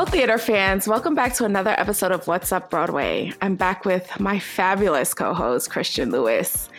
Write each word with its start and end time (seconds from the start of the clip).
Hello, 0.00 0.10
theater 0.10 0.38
fans. 0.38 0.88
Welcome 0.88 1.14
back 1.14 1.34
to 1.34 1.44
another 1.44 1.78
episode 1.78 2.10
of 2.10 2.26
What's 2.26 2.52
Up 2.52 2.70
Broadway. 2.70 3.34
I'm 3.42 3.54
back 3.54 3.84
with 3.84 4.18
my 4.18 4.38
fabulous 4.38 5.12
co 5.12 5.34
host, 5.34 5.68
Christian 5.68 6.10
Lewis. 6.10 6.70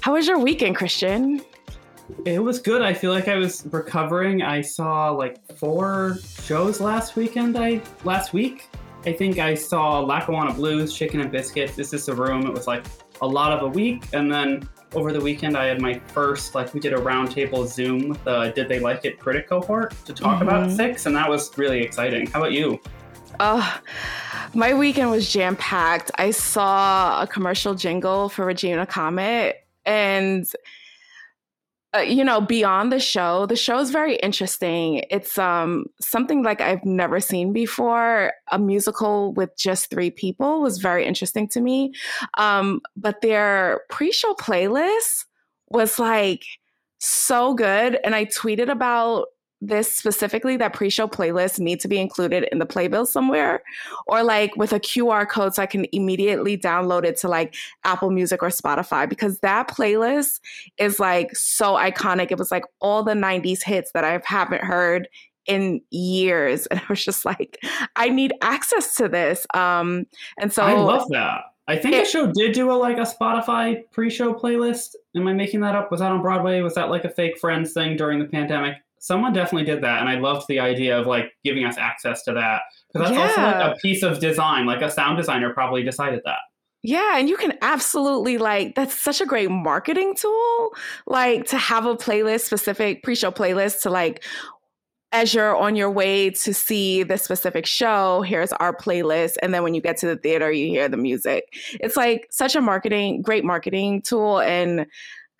How 0.00 0.12
was 0.12 0.28
your 0.28 0.38
weekend, 0.38 0.76
Christian? 0.76 1.42
It 2.24 2.40
was 2.40 2.60
good. 2.60 2.80
I 2.80 2.94
feel 2.94 3.10
like 3.10 3.26
I 3.26 3.34
was 3.34 3.66
recovering. 3.72 4.42
I 4.42 4.60
saw 4.60 5.10
like 5.10 5.40
four 5.56 6.18
shows 6.44 6.80
last 6.80 7.16
weekend. 7.16 7.58
I 7.58 7.82
last 8.04 8.32
week. 8.32 8.68
I 9.04 9.12
think 9.12 9.40
I 9.40 9.54
saw 9.54 9.98
Lackawanna 9.98 10.54
Blues, 10.54 10.94
Chicken 10.96 11.18
and 11.18 11.32
Biscuits. 11.32 11.74
This 11.74 11.92
is 11.92 12.06
a 12.06 12.14
room. 12.14 12.46
It 12.46 12.52
was 12.52 12.68
like 12.68 12.86
a 13.22 13.26
lot 13.26 13.50
of 13.50 13.64
a 13.64 13.68
week, 13.68 14.04
and 14.12 14.32
then 14.32 14.68
over 14.94 15.12
the 15.12 15.20
weekend 15.20 15.56
I 15.56 15.66
had 15.66 15.80
my 15.80 15.98
first 16.08 16.54
like 16.54 16.72
we 16.74 16.80
did 16.80 16.92
a 16.92 16.96
roundtable 16.96 17.66
Zoom 17.66 18.08
with 18.08 18.24
the 18.24 18.52
Did 18.54 18.68
They 18.68 18.80
Like 18.80 19.04
It 19.04 19.18
critic 19.18 19.48
cohort 19.48 19.94
to 20.04 20.12
talk 20.12 20.40
mm-hmm. 20.40 20.48
about 20.48 20.70
six, 20.70 21.06
and 21.06 21.14
that 21.16 21.28
was 21.28 21.56
really 21.58 21.80
exciting. 21.82 22.26
How 22.26 22.40
about 22.40 22.52
you? 22.52 22.80
Oh, 23.40 23.80
my 24.54 24.74
weekend 24.74 25.10
was 25.10 25.30
jam 25.30 25.56
packed. 25.56 26.10
I 26.16 26.30
saw 26.30 27.22
a 27.22 27.26
commercial 27.26 27.74
jingle 27.74 28.28
for 28.28 28.44
Regina 28.44 28.86
Comet, 28.86 29.64
and 29.84 30.50
uh, 31.96 32.00
you 32.00 32.22
know, 32.22 32.40
beyond 32.40 32.92
the 32.92 33.00
show, 33.00 33.46
the 33.46 33.56
show 33.56 33.78
is 33.78 33.90
very 33.90 34.16
interesting. 34.16 35.04
It's 35.10 35.38
um 35.38 35.86
something 36.00 36.42
like 36.42 36.60
I've 36.60 36.84
never 36.84 37.18
seen 37.20 37.52
before. 37.52 38.32
A 38.52 38.58
musical 38.58 39.32
with 39.32 39.56
just 39.56 39.88
three 39.90 40.10
people 40.10 40.60
was 40.60 40.78
very 40.78 41.06
interesting 41.06 41.48
to 41.48 41.60
me. 41.60 41.92
Um, 42.34 42.80
but 42.96 43.22
their 43.22 43.80
pre-show 43.88 44.34
playlist 44.34 45.24
was 45.70 45.98
like 45.98 46.44
so 46.98 47.54
good, 47.54 47.98
and 48.04 48.14
I 48.14 48.26
tweeted 48.26 48.68
about 48.70 49.28
this 49.60 49.90
specifically 49.90 50.56
that 50.56 50.72
pre-show 50.72 51.08
playlist 51.08 51.58
need 51.58 51.80
to 51.80 51.88
be 51.88 51.98
included 51.98 52.44
in 52.52 52.58
the 52.58 52.66
playbill 52.66 53.04
somewhere 53.04 53.60
or 54.06 54.22
like 54.22 54.54
with 54.56 54.72
a 54.72 54.78
QR 54.78 55.28
code 55.28 55.54
so 55.54 55.62
I 55.62 55.66
can 55.66 55.84
immediately 55.92 56.56
download 56.56 57.04
it 57.04 57.16
to 57.20 57.28
like 57.28 57.56
Apple 57.84 58.10
Music 58.10 58.42
or 58.42 58.50
Spotify 58.50 59.08
because 59.08 59.40
that 59.40 59.68
playlist 59.68 60.40
is 60.78 61.00
like 61.00 61.34
so 61.34 61.74
iconic. 61.74 62.30
It 62.30 62.38
was 62.38 62.52
like 62.52 62.64
all 62.80 63.02
the 63.02 63.14
90s 63.14 63.62
hits 63.64 63.90
that 63.92 64.04
I 64.04 64.20
haven't 64.24 64.62
heard 64.62 65.08
in 65.46 65.80
years 65.90 66.66
and 66.70 66.78
I 66.78 66.84
was 66.88 67.04
just 67.04 67.24
like 67.24 67.58
I 67.96 68.08
need 68.10 68.32
access 68.42 68.94
to 68.96 69.08
this. 69.08 69.46
Um 69.54 70.06
and 70.38 70.52
so 70.52 70.62
I 70.62 70.74
love 70.74 71.08
that. 71.10 71.40
I 71.66 71.76
think 71.76 71.96
It- 71.96 72.04
the 72.04 72.10
show 72.10 72.32
did 72.32 72.52
do 72.52 72.70
a 72.70 72.74
like 72.74 72.98
a 72.98 73.00
Spotify 73.00 73.82
pre-show 73.90 74.34
playlist. 74.34 74.94
Am 75.16 75.26
I 75.26 75.32
making 75.32 75.60
that 75.60 75.74
up? 75.74 75.90
Was 75.90 76.00
that 76.00 76.12
on 76.12 76.22
Broadway? 76.22 76.60
Was 76.60 76.74
that 76.76 76.90
like 76.90 77.04
a 77.04 77.10
fake 77.10 77.38
Friends 77.38 77.72
thing 77.72 77.96
during 77.96 78.18
the 78.20 78.24
pandemic? 78.24 78.76
Someone 79.00 79.32
definitely 79.32 79.66
did 79.66 79.82
that, 79.82 80.00
and 80.00 80.08
I 80.08 80.18
loved 80.18 80.46
the 80.48 80.60
idea 80.60 80.98
of 80.98 81.06
like 81.06 81.32
giving 81.44 81.64
us 81.64 81.76
access 81.78 82.22
to 82.24 82.32
that 82.34 82.62
because 82.92 83.10
that's 83.10 83.18
also 83.18 83.42
like 83.42 83.76
a 83.76 83.80
piece 83.80 84.02
of 84.02 84.20
design. 84.20 84.66
Like 84.66 84.82
a 84.82 84.90
sound 84.90 85.18
designer 85.18 85.52
probably 85.52 85.82
decided 85.82 86.20
that. 86.24 86.38
Yeah, 86.82 87.18
and 87.18 87.28
you 87.28 87.36
can 87.36 87.54
absolutely 87.60 88.38
like 88.38 88.74
that's 88.74 88.96
such 88.96 89.20
a 89.20 89.26
great 89.26 89.50
marketing 89.50 90.14
tool. 90.14 90.70
Like 91.06 91.46
to 91.46 91.58
have 91.58 91.86
a 91.86 91.96
playlist 91.96 92.42
specific 92.42 93.02
pre-show 93.02 93.30
playlist 93.32 93.82
to 93.82 93.90
like 93.90 94.24
as 95.10 95.32
you're 95.32 95.56
on 95.56 95.74
your 95.74 95.90
way 95.90 96.28
to 96.28 96.52
see 96.52 97.02
the 97.02 97.16
specific 97.16 97.66
show, 97.66 98.20
here's 98.22 98.52
our 98.52 98.76
playlist 98.76 99.36
and 99.42 99.54
then 99.54 99.62
when 99.62 99.74
you 99.74 99.80
get 99.80 99.96
to 99.96 100.06
the 100.06 100.16
theater 100.16 100.52
you 100.52 100.66
hear 100.66 100.88
the 100.88 100.96
music. 100.96 101.44
It's 101.80 101.96
like 101.96 102.28
such 102.30 102.54
a 102.54 102.60
marketing 102.60 103.22
great 103.22 103.44
marketing 103.44 104.02
tool 104.02 104.40
and 104.40 104.86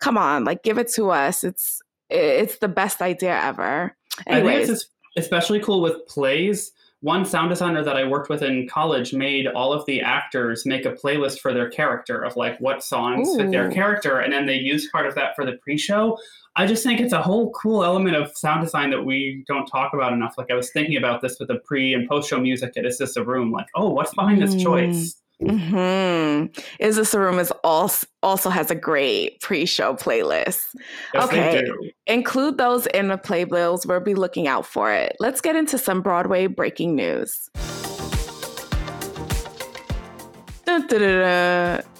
come 0.01 0.17
on, 0.17 0.43
like 0.43 0.63
give 0.63 0.77
it 0.77 0.89
to 0.93 1.09
us. 1.11 1.43
It's 1.43 1.81
it's 2.09 2.57
the 2.57 2.67
best 2.67 3.01
idea 3.01 3.39
ever. 3.43 3.95
I 4.27 4.41
think 4.41 4.69
it's 4.69 4.85
especially 5.17 5.59
cool 5.59 5.81
with 5.81 6.05
plays. 6.07 6.71
One 7.01 7.23
sound 7.23 7.49
designer 7.49 7.81
that 7.81 7.95
I 7.95 8.03
worked 8.03 8.29
with 8.29 8.41
in 8.41 8.67
college 8.67 9.13
made 9.13 9.47
all 9.47 9.71
of 9.71 9.85
the 9.85 10.01
actors 10.01 10.65
make 10.65 10.85
a 10.85 10.91
playlist 10.91 11.39
for 11.39 11.53
their 11.53 11.69
character 11.69 12.21
of 12.21 12.35
like 12.35 12.59
what 12.59 12.83
songs 12.83 13.37
fit 13.37 13.51
their 13.51 13.71
character, 13.71 14.19
and 14.19 14.33
then 14.33 14.45
they 14.45 14.55
used 14.55 14.91
part 14.91 15.05
of 15.07 15.15
that 15.15 15.33
for 15.33 15.45
the 15.45 15.53
pre-show. 15.53 16.17
I 16.57 16.65
just 16.65 16.83
think 16.83 16.99
it's 16.99 17.13
a 17.13 17.21
whole 17.21 17.51
cool 17.51 17.85
element 17.85 18.17
of 18.17 18.35
sound 18.35 18.63
design 18.63 18.89
that 18.89 19.03
we 19.03 19.45
don't 19.47 19.65
talk 19.65 19.93
about 19.93 20.11
enough. 20.11 20.33
Like 20.37 20.51
I 20.51 20.55
was 20.55 20.71
thinking 20.71 20.97
about 20.97 21.21
this 21.21 21.39
with 21.39 21.47
the 21.47 21.59
pre 21.59 21.93
and 21.93 22.09
post-show 22.09 22.41
music 22.41 22.73
at 22.75 22.85
Is 22.85 22.97
This 22.97 23.15
a 23.15 23.23
Room? 23.23 23.49
Like, 23.49 23.67
oh, 23.75 23.91
what's 23.91 24.13
behind 24.13 24.41
this 24.41 24.55
Mm. 24.55 24.63
choice? 24.63 25.18
Hmm 25.41 26.45
Is 26.79 26.97
This 26.97 27.13
a 27.13 27.19
Room 27.19 27.39
is 27.39 27.51
also 27.63 28.05
also 28.21 28.49
has 28.49 28.69
a 28.69 28.75
great 28.75 29.39
pre-show 29.39 29.93
playlist. 29.93 30.65
Yes, 31.13 31.23
Okay. 31.23 31.63
Include 32.07 32.57
those 32.57 32.85
in 32.87 33.07
the 33.07 33.17
playbills. 33.17 33.85
We'll 33.85 34.01
be 34.01 34.15
looking 34.15 34.47
out 34.47 34.65
for 34.65 34.91
it. 34.91 35.15
Let's 35.19 35.39
get 35.39 35.55
into 35.55 35.77
some 35.77 36.01
Broadway 36.01 36.47
breaking 36.47 36.95
news. 36.95 37.49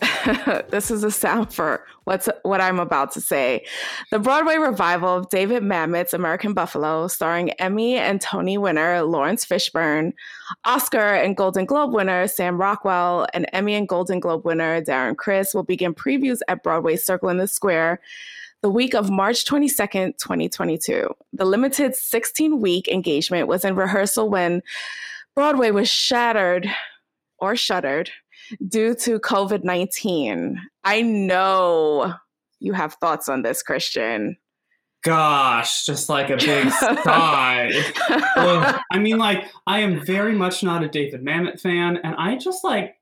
This 0.69 0.91
is 0.91 1.03
a 1.03 1.11
sound 1.11 1.53
for 1.53 1.85
what's 2.09 2.28
what 2.42 2.59
I'm 2.59 2.80
about 2.80 3.12
to 3.12 3.22
say. 3.22 3.64
The 4.09 4.18
Broadway 4.18 4.56
revival 4.56 5.18
of 5.18 5.30
David 5.30 5.62
Mamet's 5.62 6.12
American 6.12 6.53
Buffalo, 6.53 7.08
starring 7.08 7.52
Emmy 7.52 7.97
and 7.97 8.20
Tony 8.20 8.58
winner 8.58 9.03
Laurence 9.03 9.46
Fishburne, 9.46 10.14
Oscar 10.66 11.14
and 11.14 11.38
Golden 11.38 11.66
Globe 11.66 11.94
winner 11.94 12.28
Sam 12.28 12.59
Rockwell, 12.59 13.28
and 13.36 13.46
Emmy 13.53 13.75
and 13.75 13.88
Golden 13.88 14.20
Globe 14.20 14.44
winner 14.44 14.81
Darren 14.81 15.16
Criss 15.16 15.53
will 15.53 15.62
begin 15.62 15.94
previews 15.94 16.40
at 16.47 16.64
Broadway 16.64 16.96
Circle 16.96 17.30
in 17.30 17.38
the 17.38 17.47
Square 17.47 18.02
the 18.62 18.72
week 18.72 18.94
of 18.94 19.09
March 19.09 19.46
22nd, 19.46 20.18
2022. 20.18 21.08
The 21.31 21.46
limited 21.46 21.96
16 21.96 22.59
week 22.59 22.88
engagement 22.88 23.47
was 23.47 23.64
in 23.64 23.76
rehearsal 23.76 24.30
when 24.30 24.64
Broadway 25.36 25.70
was 25.70 25.88
shattered 25.88 26.68
or 27.38 27.56
shuttered 27.56 28.09
due 28.67 28.95
to 28.95 29.19
COVID 29.19 29.63
19. 29.63 30.59
I 30.84 31.01
know 31.01 32.13
you 32.59 32.73
have 32.73 32.93
thoughts 32.96 33.29
on 33.29 33.41
this, 33.41 33.61
Christian. 33.61 34.37
Gosh, 35.01 35.85
just 35.85 36.09
like 36.09 36.29
a 36.29 36.37
big 36.37 36.69
sigh. 37.03 37.72
I 38.91 38.99
mean, 38.99 39.17
like, 39.17 39.46
I 39.66 39.79
am 39.79 40.05
very 40.05 40.34
much 40.34 40.61
not 40.61 40.84
a 40.84 40.90
David 40.90 41.23
Mamet 41.23 41.61
fan, 41.61 41.97
and 42.03 42.16
I 42.16 42.35
just 42.35 42.63
like 42.63 42.96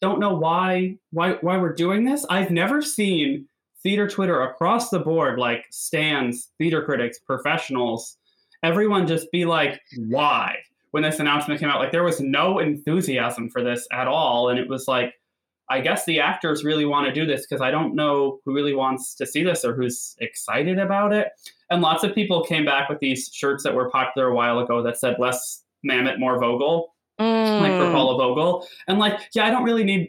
don't 0.00 0.20
know 0.20 0.34
why 0.34 0.96
why 1.10 1.32
why 1.40 1.56
we're 1.56 1.74
doing 1.74 2.04
this. 2.04 2.26
I've 2.28 2.50
never 2.50 2.82
seen 2.82 3.48
theater 3.82 4.08
Twitter 4.08 4.42
across 4.42 4.90
the 4.90 4.98
board, 4.98 5.38
like 5.38 5.64
stands, 5.70 6.50
theater 6.58 6.82
critics, 6.82 7.18
professionals, 7.18 8.18
everyone 8.62 9.06
just 9.06 9.30
be 9.32 9.44
like, 9.44 9.80
why? 9.96 10.56
When 10.92 11.02
this 11.02 11.20
announcement 11.20 11.60
came 11.60 11.68
out, 11.68 11.78
like 11.80 11.92
there 11.92 12.04
was 12.04 12.20
no 12.20 12.58
enthusiasm 12.58 13.48
for 13.50 13.62
this 13.62 13.86
at 13.92 14.08
all, 14.08 14.48
and 14.48 14.58
it 14.58 14.68
was 14.68 14.88
like. 14.88 15.14
I 15.70 15.82
guess 15.82 16.06
the 16.06 16.18
actors 16.18 16.64
really 16.64 16.86
want 16.86 17.08
to 17.08 17.12
do 17.12 17.26
this 17.26 17.42
because 17.46 17.60
I 17.60 17.70
don't 17.70 17.94
know 17.94 18.38
who 18.46 18.54
really 18.54 18.74
wants 18.74 19.14
to 19.16 19.26
see 19.26 19.42
this 19.44 19.66
or 19.66 19.74
who's 19.74 20.16
excited 20.18 20.78
about 20.78 21.12
it. 21.12 21.28
And 21.68 21.82
lots 21.82 22.04
of 22.04 22.14
people 22.14 22.42
came 22.42 22.64
back 22.64 22.88
with 22.88 23.00
these 23.00 23.28
shirts 23.34 23.64
that 23.64 23.74
were 23.74 23.90
popular 23.90 24.28
a 24.28 24.34
while 24.34 24.60
ago 24.60 24.82
that 24.82 24.96
said 24.96 25.16
less 25.18 25.64
Mamet, 25.86 26.18
more 26.18 26.40
Vogel. 26.40 26.94
like 27.18 27.72
for 27.72 27.84
Mm. 27.84 27.92
Paula 27.92 28.16
Vogel. 28.16 28.66
And 28.86 28.98
like, 28.98 29.20
yeah, 29.34 29.44
I 29.44 29.50
don't 29.50 29.62
really 29.64 29.84
need 29.84 30.08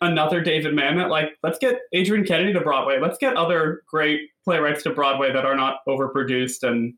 another 0.00 0.40
David 0.40 0.72
Mamet. 0.74 1.10
Like, 1.10 1.36
let's 1.42 1.58
get 1.58 1.80
Adrienne 1.94 2.24
Kennedy 2.24 2.54
to 2.54 2.60
Broadway. 2.62 2.98
Let's 2.98 3.18
get 3.18 3.36
other 3.36 3.82
great 3.86 4.30
playwrights 4.46 4.82
to 4.84 4.90
Broadway 4.94 5.30
that 5.30 5.44
are 5.44 5.56
not 5.56 5.80
overproduced 5.86 6.62
and 6.62 6.94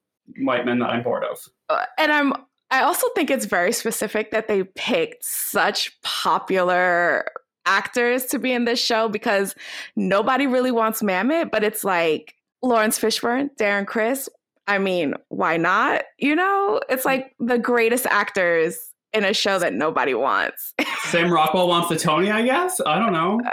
white 0.46 0.64
men 0.64 0.78
that 0.78 0.90
I'm 0.90 1.02
bored 1.02 1.24
of. 1.24 1.38
Uh, 1.68 1.84
and 1.98 2.12
I'm 2.12 2.32
I 2.72 2.82
also 2.82 3.06
think 3.14 3.30
it's 3.30 3.44
very 3.44 3.70
specific 3.70 4.30
that 4.30 4.48
they 4.48 4.64
picked 4.64 5.24
such 5.24 6.00
popular 6.00 7.26
actors 7.66 8.24
to 8.26 8.38
be 8.38 8.50
in 8.52 8.64
this 8.64 8.82
show 8.82 9.10
because 9.10 9.54
nobody 9.94 10.46
really 10.46 10.72
wants 10.72 11.02
Mamet, 11.02 11.50
but 11.50 11.62
it's 11.62 11.84
like 11.84 12.34
Laurence 12.62 12.98
Fishburne, 12.98 13.50
Darren 13.60 13.86
Criss. 13.86 14.28
I 14.66 14.78
mean, 14.78 15.14
why 15.28 15.58
not? 15.58 16.04
You 16.18 16.34
know, 16.34 16.80
it's 16.88 17.04
like 17.04 17.34
the 17.38 17.58
greatest 17.58 18.06
actors 18.06 18.78
in 19.12 19.22
a 19.22 19.34
show 19.34 19.58
that 19.58 19.74
nobody 19.74 20.14
wants. 20.14 20.72
Sam 21.04 21.30
Rockwell 21.30 21.68
wants 21.68 21.90
the 21.90 21.96
Tony, 21.98 22.30
I 22.30 22.40
guess. 22.40 22.80
I 22.86 22.98
don't 22.98 23.12
know. 23.12 23.38
Uh, 23.46 23.52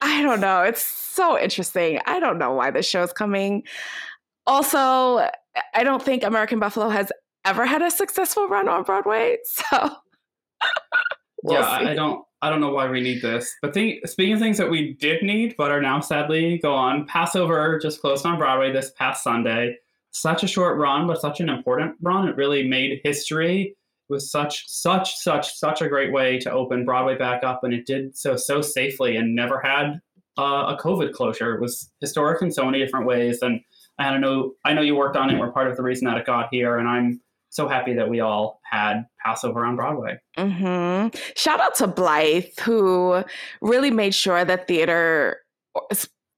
I 0.00 0.22
don't 0.22 0.40
know. 0.40 0.62
It's 0.62 0.84
so 0.84 1.38
interesting. 1.38 2.00
I 2.06 2.18
don't 2.18 2.38
know 2.38 2.52
why 2.52 2.72
this 2.72 2.88
show 2.88 3.04
is 3.04 3.12
coming. 3.12 3.62
Also, 4.44 5.28
I 5.74 5.84
don't 5.84 6.02
think 6.02 6.24
American 6.24 6.58
Buffalo 6.58 6.88
has 6.88 7.12
ever 7.46 7.64
had 7.64 7.80
a 7.80 7.90
successful 7.90 8.48
run 8.48 8.68
on 8.68 8.82
Broadway. 8.82 9.38
So 9.70 9.90
we'll 11.42 11.60
yeah, 11.60 11.68
I, 11.68 11.80
see. 11.80 11.90
I 11.90 11.94
don't. 11.94 12.24
I 12.42 12.50
don't 12.50 12.60
know 12.60 12.70
why 12.70 12.88
we 12.88 13.00
need 13.00 13.22
this. 13.22 13.54
But 13.62 13.74
think, 13.74 14.06
speaking 14.06 14.34
of 14.34 14.40
things 14.40 14.58
that 14.58 14.70
we 14.70 14.94
did 14.94 15.22
need, 15.22 15.54
but 15.56 15.70
are 15.70 15.80
now 15.80 16.00
sadly 16.00 16.58
go 16.58 16.74
on, 16.74 17.06
Pass 17.06 17.36
Over 17.36 17.78
just 17.78 18.00
closed 18.00 18.26
on 18.26 18.38
Broadway 18.38 18.72
this 18.72 18.92
past 18.98 19.22
Sunday. 19.22 19.76
Such 20.10 20.42
a 20.42 20.48
short 20.48 20.78
run, 20.78 21.06
but 21.06 21.20
such 21.20 21.40
an 21.40 21.48
important 21.48 21.94
run. 22.00 22.28
It 22.28 22.36
really 22.36 22.66
made 22.66 23.00
history. 23.04 23.76
It 24.08 24.12
was 24.12 24.30
such, 24.30 24.64
such, 24.68 25.16
such, 25.16 25.54
such 25.54 25.82
a 25.82 25.88
great 25.88 26.12
way 26.12 26.38
to 26.38 26.50
open 26.50 26.84
Broadway 26.84 27.16
back 27.16 27.44
up, 27.44 27.64
and 27.64 27.74
it 27.74 27.86
did 27.86 28.16
so 28.16 28.36
so 28.36 28.62
safely 28.62 29.16
and 29.16 29.34
never 29.34 29.60
had 29.60 30.00
uh, 30.38 30.74
a 30.74 30.78
COVID 30.80 31.12
closure. 31.12 31.54
It 31.54 31.60
was 31.60 31.90
historic 32.00 32.42
in 32.42 32.50
so 32.50 32.64
many 32.64 32.78
different 32.78 33.06
ways, 33.06 33.42
and 33.42 33.60
I 33.98 34.10
don't 34.10 34.20
know. 34.20 34.52
I 34.64 34.72
know 34.74 34.82
you 34.82 34.96
worked 34.96 35.16
on 35.16 35.30
it. 35.30 35.38
We're 35.38 35.52
part 35.52 35.70
of 35.70 35.76
the 35.76 35.82
reason 35.82 36.06
that 36.06 36.18
it 36.18 36.26
got 36.26 36.48
here, 36.50 36.78
and 36.78 36.88
I'm 36.88 37.20
so 37.56 37.66
happy 37.66 37.94
that 37.94 38.10
we 38.10 38.20
all 38.20 38.60
had 38.70 39.06
Pass 39.24 39.42
Over 39.42 39.64
on 39.64 39.76
Broadway. 39.76 40.18
hmm 40.36 41.08
Shout 41.36 41.58
out 41.58 41.74
to 41.76 41.86
Blythe, 41.86 42.44
who 42.60 43.24
really 43.62 43.90
made 43.90 44.14
sure 44.14 44.44
that 44.44 44.68
theater, 44.68 45.38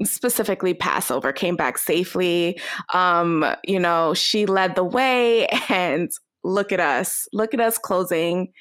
specifically 0.04 0.74
Pass 0.74 1.10
Over, 1.10 1.32
came 1.32 1.56
back 1.56 1.76
safely. 1.76 2.60
Um, 2.94 3.44
you 3.64 3.80
know, 3.80 4.14
she 4.14 4.46
led 4.46 4.76
the 4.76 4.84
way, 4.84 5.46
and 5.68 6.08
look 6.44 6.70
at 6.70 6.78
us, 6.78 7.26
look 7.32 7.52
at 7.52 7.60
us 7.60 7.78
closing 7.78 8.52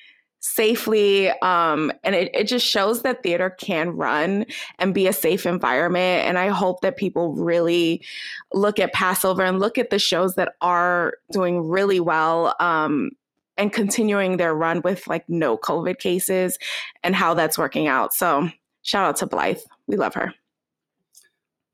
safely. 0.53 1.29
Um, 1.41 1.91
and 2.03 2.15
it, 2.15 2.31
it 2.33 2.45
just 2.45 2.65
shows 2.65 3.01
that 3.01 3.23
theater 3.23 3.49
can 3.49 3.91
run 3.91 4.45
and 4.79 4.93
be 4.93 5.07
a 5.07 5.13
safe 5.13 5.45
environment. 5.45 6.25
And 6.25 6.37
I 6.37 6.47
hope 6.47 6.81
that 6.81 6.97
people 6.97 7.33
really 7.33 8.03
look 8.53 8.79
at 8.79 8.93
Pass 8.93 9.25
Over 9.25 9.43
and 9.43 9.59
look 9.59 9.77
at 9.77 9.89
the 9.89 9.99
shows 9.99 10.35
that 10.35 10.53
are 10.61 11.13
doing 11.31 11.67
really 11.67 11.99
well. 11.99 12.55
Um, 12.59 13.11
and 13.59 13.73
continuing 13.73 14.37
their 14.37 14.53
run 14.53 14.81
with 14.83 15.07
like 15.07 15.27
no 15.27 15.57
COVID 15.57 15.97
cases 15.97 16.59
and 17.03 17.15
how 17.15 17.33
that's 17.33 17.57
working 17.57 17.87
out. 17.87 18.13
So 18.13 18.49
shout 18.83 19.05
out 19.05 19.15
to 19.15 19.25
Blythe. 19.25 19.57
We 19.87 19.97
love 19.97 20.13
her. 20.13 20.31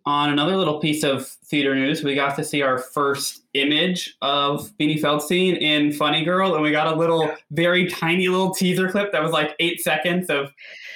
On 0.06 0.30
another 0.30 0.58
little 0.58 0.80
piece 0.80 1.04
of 1.04 1.26
theater 1.26 1.74
news, 1.76 2.04
we 2.04 2.14
got 2.14 2.36
to 2.36 2.44
see 2.44 2.62
our 2.62 2.78
first 2.78 3.44
image 3.54 4.18
of 4.22 4.70
Beanie 4.78 5.00
Feldstein 5.00 5.58
in 5.62 5.94
Funny 5.94 6.26
Girl, 6.26 6.56
and 6.56 6.62
we 6.62 6.72
got 6.72 6.88
a 6.88 6.96
little, 6.96 7.34
very 7.52 7.88
tiny 7.88 8.28
little 8.28 8.54
teaser 8.54 8.90
clip 8.90 9.14
that 9.14 9.24
was 9.24 9.32
like 9.32 9.56
eight 9.60 9.80
seconds 9.80 10.30
of 10.30 10.52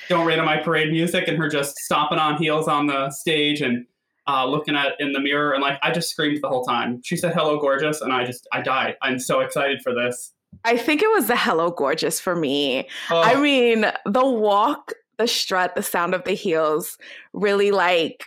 "Don't 0.09 0.25
Rain 0.25 0.39
on 0.39 0.45
My 0.45 0.57
Parade" 0.57 0.91
music, 0.91 1.29
and 1.29 1.37
her 1.37 1.47
just 1.47 1.77
stomping 1.77 2.19
on 2.19 2.37
heels 2.37 2.67
on 2.67 2.87
the 2.87 3.09
stage 3.11 3.61
and 3.61 3.85
uh, 4.27 4.45
looking 4.45 4.75
at 4.75 4.99
in 4.99 5.13
the 5.13 5.21
mirror, 5.21 5.53
and 5.53 5.61
like 5.61 5.79
I 5.81 5.91
just 5.91 6.09
screamed 6.09 6.41
the 6.41 6.49
whole 6.49 6.65
time. 6.65 7.01
She 7.03 7.15
said 7.15 7.33
"Hello, 7.33 7.57
gorgeous," 7.59 8.01
and 8.01 8.11
I 8.11 8.25
just 8.25 8.45
I 8.51 8.61
died. 8.61 8.97
I'm 9.01 9.19
so 9.19 9.39
excited 9.39 9.81
for 9.81 9.93
this. 9.93 10.33
I 10.65 10.75
think 10.77 11.01
it 11.01 11.09
was 11.11 11.27
the 11.27 11.37
Hello 11.37 11.71
Gorgeous 11.71 12.19
for 12.19 12.35
me. 12.35 12.87
Oh, 13.09 13.21
I 13.21 13.35
mean, 13.35 13.85
the 14.05 14.25
walk, 14.25 14.93
the 15.17 15.27
strut, 15.27 15.75
the 15.75 15.83
sound 15.83 16.13
of 16.13 16.23
the 16.23 16.33
heels 16.33 16.97
really 17.33 17.71
like, 17.71 18.25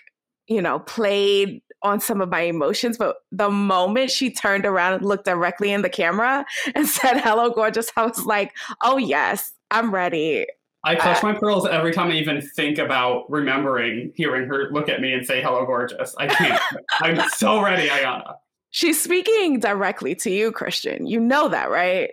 you 0.50 0.60
know, 0.60 0.80
played 0.80 1.62
on 1.82 1.98
some 2.00 2.20
of 2.20 2.28
my 2.28 2.40
emotions. 2.40 2.98
But 2.98 3.16
the 3.32 3.48
moment 3.48 4.10
she 4.10 4.30
turned 4.30 4.66
around 4.66 4.92
and 4.94 5.04
looked 5.06 5.24
directly 5.24 5.70
in 5.72 5.80
the 5.80 5.88
camera 5.88 6.44
and 6.74 6.86
said, 6.86 7.18
Hello, 7.20 7.48
gorgeous, 7.50 7.90
I 7.96 8.04
was 8.04 8.26
like, 8.26 8.54
oh, 8.82 8.98
yes, 8.98 9.52
I'm 9.70 9.94
ready. 9.94 10.46
I 10.82 10.96
clutch 10.96 11.22
uh, 11.22 11.32
my 11.32 11.38
pearls 11.38 11.66
every 11.66 11.92
time 11.92 12.08
I 12.10 12.14
even 12.14 12.40
think 12.40 12.78
about 12.78 13.30
remembering 13.30 14.12
hearing 14.16 14.48
her 14.48 14.70
look 14.72 14.88
at 14.88 15.02
me 15.02 15.12
and 15.12 15.26
say 15.26 15.42
"Hello, 15.42 15.66
gorgeous." 15.66 16.14
I 16.16 16.26
can't. 16.26 16.58
I'm 17.02 17.20
so 17.36 17.62
ready, 17.62 17.86
Ayana. 17.88 18.36
She's 18.70 18.98
speaking 18.98 19.60
directly 19.60 20.14
to 20.14 20.30
you, 20.30 20.50
Christian. 20.52 21.06
You 21.06 21.20
know 21.20 21.50
that, 21.50 21.70
right? 21.70 22.12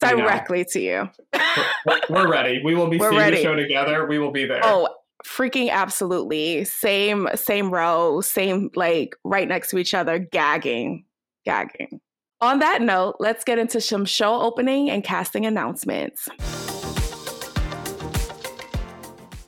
Directly 0.00 0.64
to 0.72 0.80
you. 0.80 1.10
We're- 1.86 2.00
We're 2.10 2.28
ready. 2.28 2.60
We 2.64 2.74
will 2.74 2.88
be 2.88 2.98
We're 2.98 3.10
seeing 3.10 3.20
ready. 3.20 3.36
the 3.36 3.42
show 3.44 3.54
together. 3.54 4.04
We 4.06 4.18
will 4.18 4.32
be 4.32 4.46
there. 4.46 4.60
Oh, 4.64 4.88
freaking 5.24 5.70
absolutely. 5.70 6.64
Same 6.64 7.28
same 7.34 7.70
row, 7.70 8.20
same 8.20 8.70
like 8.74 9.16
right 9.24 9.48
next 9.48 9.70
to 9.70 9.78
each 9.78 9.94
other, 9.94 10.18
gagging, 10.18 11.04
gagging. 11.44 12.00
On 12.40 12.58
that 12.58 12.82
note, 12.82 13.16
let's 13.18 13.44
get 13.44 13.58
into 13.58 13.80
some 13.80 14.04
show 14.04 14.40
opening 14.40 14.90
and 14.90 15.02
casting 15.02 15.46
announcements. 15.46 16.28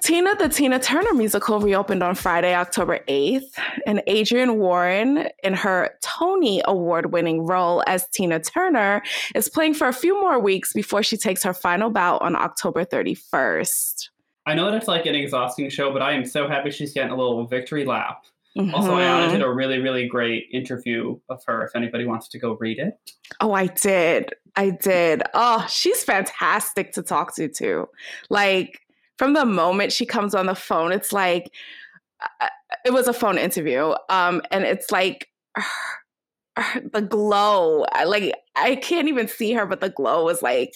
Tina 0.09 0.35
the 0.37 0.49
Tina 0.49 0.79
Turner 0.79 1.13
musical 1.13 1.61
reopened 1.61 2.03
on 2.03 2.15
Friday, 2.15 2.55
October 2.55 3.01
8th, 3.09 3.51
and 3.87 4.03
Adrienne 4.09 4.57
Warren, 4.57 5.29
in 5.43 5.53
her 5.53 5.91
Tony 6.03 6.63
Award 6.65 7.13
winning 7.13 7.45
role 7.45 7.85
as 7.87 8.09
Tina 8.09 8.41
Turner, 8.41 9.03
is 9.35 9.51
playing 9.51 9.75
for 9.75 9.87
a 9.87 9.93
few 9.93 10.19
more 10.19 10.39
weeks 10.39 10.73
before 10.73 11.03
she 11.03 11.19
takes 11.19 11.43
her 11.43 11.53
final 11.53 11.91
bout 11.91 12.23
on 12.23 12.35
October 12.37 12.87
31st. 12.87 14.09
I 14.49 14.55
know 14.55 14.65
that 14.65 14.75
it's 14.75 14.89
like 14.89 15.05
an 15.05 15.15
exhausting 15.15 15.69
show, 15.69 15.93
but 15.93 16.01
I 16.01 16.13
am 16.13 16.25
so 16.25 16.49
happy 16.49 16.71
she's 16.71 16.95
getting 16.95 17.13
a 17.13 17.17
little 17.17 17.47
victory 17.47 17.85
lap. 17.85 18.25
Also, 18.75 18.97
Ayana 18.97 19.31
did 19.31 19.43
a 19.43 19.49
really, 19.49 19.79
really 19.79 20.09
great 20.09 20.49
interview 20.51 21.17
of 21.29 21.45
her. 21.47 21.65
If 21.65 21.77
anybody 21.77 22.07
wants 22.07 22.29
to 22.29 22.39
go 22.39 22.57
read 22.59 22.79
it, 22.79 22.99
Oh, 23.41 23.53
I 23.53 23.67
did. 23.67 24.31
I 24.57 24.71
did. 24.71 25.23
Oh, 25.35 25.65
she's 25.69 26.03
fantastic 26.03 26.93
to 26.93 27.03
talk 27.03 27.37
to, 27.37 27.49
too. 27.49 27.89
Like, 28.31 28.81
from 29.19 29.35
the 29.35 29.45
moment 29.45 29.93
she 29.93 30.07
comes 30.07 30.35
on 30.35 30.47
the 30.47 30.55
phone, 30.55 30.93
it's 30.93 31.13
like, 31.13 31.53
uh, 32.41 32.49
it 32.87 32.93
was 32.93 33.07
a 33.07 33.13
phone 33.13 33.39
interview. 33.39 33.95
Um, 34.09 34.41
and 34.51 34.65
it's 34.65 34.91
like, 34.91 35.29
the 36.57 37.07
glow, 37.09 37.85
like, 38.07 38.35
I 38.57 38.77
can't 38.77 39.09
even 39.09 39.29
see 39.29 39.53
her, 39.53 39.67
but 39.67 39.81
the 39.81 39.91
glow 39.91 40.25
was 40.25 40.43
like, 40.43 40.73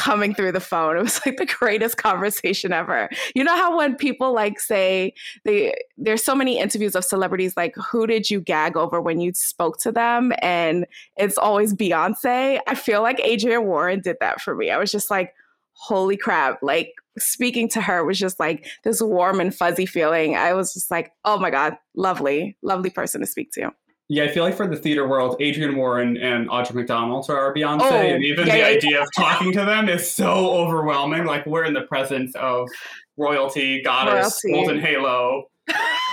coming 0.00 0.34
through 0.34 0.50
the 0.50 0.60
phone. 0.60 0.96
It 0.96 1.02
was 1.02 1.20
like 1.26 1.36
the 1.36 1.44
greatest 1.44 1.98
conversation 1.98 2.72
ever. 2.72 3.10
You 3.34 3.44
know 3.44 3.54
how 3.54 3.76
when 3.76 3.94
people 3.96 4.32
like 4.32 4.58
say 4.58 5.12
they 5.44 5.74
there's 5.98 6.24
so 6.24 6.34
many 6.34 6.58
interviews 6.58 6.96
of 6.96 7.04
celebrities 7.04 7.54
like 7.54 7.74
who 7.76 8.06
did 8.06 8.30
you 8.30 8.40
gag 8.40 8.78
over 8.78 9.02
when 9.02 9.20
you 9.20 9.32
spoke 9.34 9.78
to 9.80 9.92
them 9.92 10.32
and 10.40 10.86
it's 11.18 11.36
always 11.36 11.74
Beyonce. 11.74 12.60
I 12.66 12.74
feel 12.74 13.02
like 13.02 13.20
Adrienne 13.20 13.66
Warren 13.66 14.00
did 14.00 14.16
that 14.20 14.40
for 14.40 14.54
me. 14.54 14.70
I 14.70 14.78
was 14.78 14.90
just 14.90 15.10
like 15.10 15.34
holy 15.74 16.16
crap, 16.16 16.62
like 16.62 16.92
speaking 17.18 17.68
to 17.68 17.80
her 17.82 18.04
was 18.04 18.18
just 18.18 18.40
like 18.40 18.66
this 18.84 19.02
warm 19.02 19.38
and 19.38 19.54
fuzzy 19.54 19.86
feeling. 19.86 20.34
I 20.34 20.54
was 20.54 20.72
just 20.72 20.90
like, 20.90 21.12
"Oh 21.26 21.38
my 21.38 21.50
god, 21.50 21.76
lovely, 21.94 22.56
lovely 22.62 22.90
person 22.90 23.20
to 23.20 23.26
speak 23.26 23.52
to." 23.52 23.70
Yeah, 24.12 24.24
I 24.24 24.28
feel 24.28 24.42
like 24.42 24.56
for 24.56 24.66
the 24.66 24.74
theater 24.76 25.06
world, 25.06 25.40
Adrienne 25.40 25.76
Warren 25.76 26.16
and 26.16 26.48
Audra 26.50 26.74
McDonald 26.74 27.30
are 27.30 27.38
our 27.38 27.54
Beyonce, 27.54 27.80
Oh, 27.82 27.94
and 27.94 28.24
even 28.24 28.44
yeah, 28.48 28.52
the 28.52 28.58
yeah, 28.58 28.68
yeah. 28.68 28.76
idea 28.76 29.02
of 29.02 29.08
talking 29.16 29.52
to 29.52 29.64
them 29.64 29.88
is 29.88 30.10
so 30.10 30.50
overwhelming. 30.50 31.26
Like 31.26 31.46
we're 31.46 31.64
in 31.64 31.74
the 31.74 31.82
presence 31.82 32.34
of 32.34 32.68
royalty, 33.16 33.80
goddess, 33.82 34.40
Royalty. 34.44 34.66
golden 34.66 34.80
halo. 34.80 35.44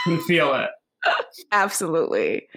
Can 0.03 0.21
feel 0.21 0.53
it. 0.53 0.69
Absolutely. 1.51 2.47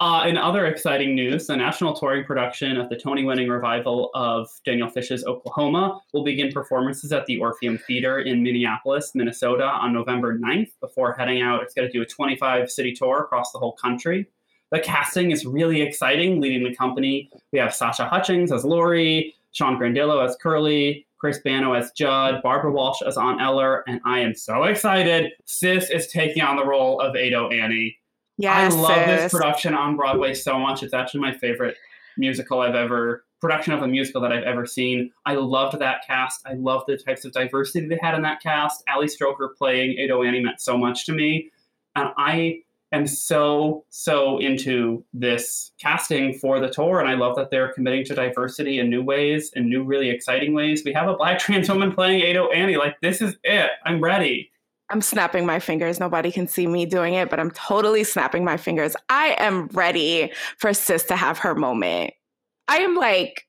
Uh, 0.00 0.24
in 0.26 0.36
other 0.36 0.66
exciting 0.66 1.14
news, 1.14 1.46
the 1.46 1.56
national 1.56 1.94
touring 1.94 2.24
production 2.24 2.76
of 2.76 2.88
the 2.88 2.96
Tony 2.96 3.24
winning 3.24 3.48
revival 3.48 4.10
of 4.14 4.48
Daniel 4.64 4.88
Fish's 4.88 5.24
Oklahoma 5.24 6.00
will 6.12 6.24
begin 6.24 6.50
performances 6.52 7.12
at 7.12 7.24
the 7.26 7.38
Orpheum 7.38 7.78
Theater 7.78 8.20
in 8.20 8.42
Minneapolis, 8.42 9.12
Minnesota 9.14 9.64
on 9.64 9.92
November 9.92 10.38
9th 10.38 10.70
before 10.80 11.12
heading 11.14 11.42
out. 11.42 11.62
It's 11.62 11.74
going 11.74 11.88
to 11.88 11.92
do 11.92 12.02
a 12.02 12.06
25 12.06 12.70
city 12.70 12.92
tour 12.92 13.20
across 13.20 13.52
the 13.52 13.58
whole 13.58 13.72
country. 13.72 14.26
The 14.70 14.80
casting 14.80 15.30
is 15.30 15.46
really 15.46 15.80
exciting. 15.80 16.40
Leading 16.40 16.64
the 16.64 16.74
company, 16.74 17.30
we 17.52 17.58
have 17.58 17.74
Sasha 17.74 18.06
Hutchings 18.06 18.52
as 18.52 18.64
Laurey, 18.64 19.34
Sean 19.52 19.78
Grandillo 19.78 20.24
as 20.24 20.36
Curly, 20.40 21.06
Chris 21.18 21.38
Bannow 21.38 21.72
as 21.72 21.90
Jud, 21.92 22.42
Barbara 22.42 22.70
Walsh 22.70 23.02
as 23.02 23.16
Aunt 23.16 23.40
Eller, 23.40 23.82
and 23.88 24.00
I 24.04 24.20
am 24.20 24.34
so 24.34 24.64
excited. 24.64 25.32
Sis 25.46 25.90
is 25.90 26.06
taking 26.08 26.42
on 26.42 26.56
the 26.56 26.64
role 26.64 27.00
of 27.00 27.14
Ado 27.14 27.48
Annie. 27.48 27.98
Yes. 28.36 28.72
I 28.72 28.76
love 28.76 29.06
this 29.06 29.32
production 29.32 29.74
on 29.74 29.96
Broadway 29.96 30.32
so 30.32 30.58
much. 30.58 30.82
It's 30.82 30.94
actually 30.94 31.20
my 31.20 31.32
favorite 31.32 31.76
musical 32.16 32.60
I've 32.60 32.74
ever 32.74 33.24
production 33.40 33.72
of 33.72 33.82
a 33.82 33.88
musical 33.88 34.20
that 34.20 34.32
I've 34.32 34.44
ever 34.44 34.66
seen. 34.66 35.12
I 35.24 35.34
loved 35.34 35.78
that 35.78 36.04
cast. 36.06 36.40
I 36.46 36.54
loved 36.54 36.86
the 36.88 36.96
types 36.96 37.24
of 37.24 37.32
diversity 37.32 37.86
they 37.86 37.98
had 38.00 38.14
in 38.14 38.22
that 38.22 38.42
cast. 38.42 38.82
Ali 38.92 39.06
Stroker 39.06 39.54
playing 39.56 39.98
Ado 39.98 40.24
Annie 40.24 40.42
meant 40.42 40.60
so 40.60 40.76
much 40.76 41.06
to 41.06 41.12
me. 41.12 41.50
And 41.94 42.10
I 42.16 42.62
am 42.92 43.06
so, 43.06 43.84
so 43.90 44.38
into 44.38 45.04
this 45.12 45.72
casting 45.80 46.34
for 46.38 46.60
the 46.60 46.68
tour. 46.70 47.00
And 47.00 47.08
I 47.08 47.14
love 47.14 47.36
that 47.36 47.50
they're 47.50 47.72
committing 47.72 48.04
to 48.06 48.14
diversity 48.14 48.78
in 48.78 48.88
new 48.88 49.02
ways, 49.02 49.50
in 49.54 49.68
new, 49.68 49.84
really 49.84 50.08
exciting 50.08 50.54
ways. 50.54 50.82
We 50.84 50.92
have 50.94 51.08
a 51.08 51.16
black 51.16 51.38
trans 51.40 51.68
woman 51.68 51.92
playing 51.92 52.22
Ado 52.22 52.50
Annie. 52.50 52.76
Like, 52.76 53.00
this 53.00 53.20
is 53.20 53.36
it. 53.44 53.70
I'm 53.84 54.00
ready. 54.02 54.50
I'm 54.90 55.02
snapping 55.02 55.44
my 55.44 55.58
fingers. 55.58 56.00
Nobody 56.00 56.32
can 56.32 56.48
see 56.48 56.66
me 56.66 56.86
doing 56.86 57.12
it, 57.12 57.28
but 57.28 57.38
I'm 57.38 57.50
totally 57.50 58.04
snapping 58.04 58.42
my 58.42 58.56
fingers. 58.56 58.96
I 59.10 59.36
am 59.38 59.66
ready 59.74 60.32
for 60.56 60.72
Sis 60.72 61.02
to 61.04 61.16
have 61.16 61.36
her 61.38 61.54
moment. 61.54 62.14
I 62.68 62.78
am 62.78 62.94
like, 62.94 63.46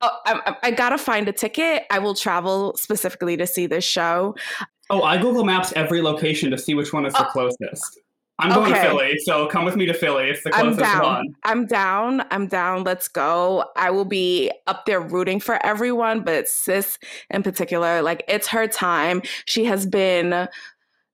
oh, 0.00 0.10
I, 0.26 0.56
I 0.64 0.70
gotta 0.72 0.98
find 0.98 1.28
a 1.28 1.32
ticket. 1.32 1.84
I 1.88 2.00
will 2.00 2.14
travel 2.16 2.76
specifically 2.76 3.36
to 3.36 3.46
see 3.46 3.66
this 3.66 3.84
show. 3.84 4.34
Oh, 4.90 5.02
I 5.04 5.18
Google 5.18 5.44
Maps 5.44 5.72
every 5.76 6.02
location 6.02 6.50
to 6.50 6.58
see 6.58 6.74
which 6.74 6.92
one 6.92 7.06
is 7.06 7.12
the 7.12 7.26
Oh. 7.26 7.30
closest. 7.30 8.00
I'm 8.38 8.52
going 8.52 8.70
Okay. 8.70 8.82
to 8.82 8.88
Philly, 8.88 9.18
so 9.24 9.46
come 9.46 9.64
with 9.64 9.76
me 9.76 9.86
to 9.86 9.94
Philly. 9.94 10.28
It's 10.28 10.42
the 10.42 10.50
closest 10.50 10.80
I'm 10.80 11.00
down. 11.00 11.02
one. 11.04 11.26
I'm 11.44 11.66
down. 11.66 12.22
I'm 12.30 12.46
down. 12.46 12.84
Let's 12.84 13.08
go. 13.08 13.64
I 13.76 13.90
will 13.90 14.04
be 14.04 14.50
up 14.66 14.84
there 14.84 15.00
rooting 15.00 15.40
for 15.40 15.64
everyone, 15.64 16.20
but 16.20 16.46
sis 16.48 16.98
in 17.30 17.42
particular, 17.42 18.02
like 18.02 18.24
it's 18.28 18.46
her 18.48 18.68
time. 18.68 19.22
She 19.46 19.64
has 19.64 19.86
been, 19.86 20.48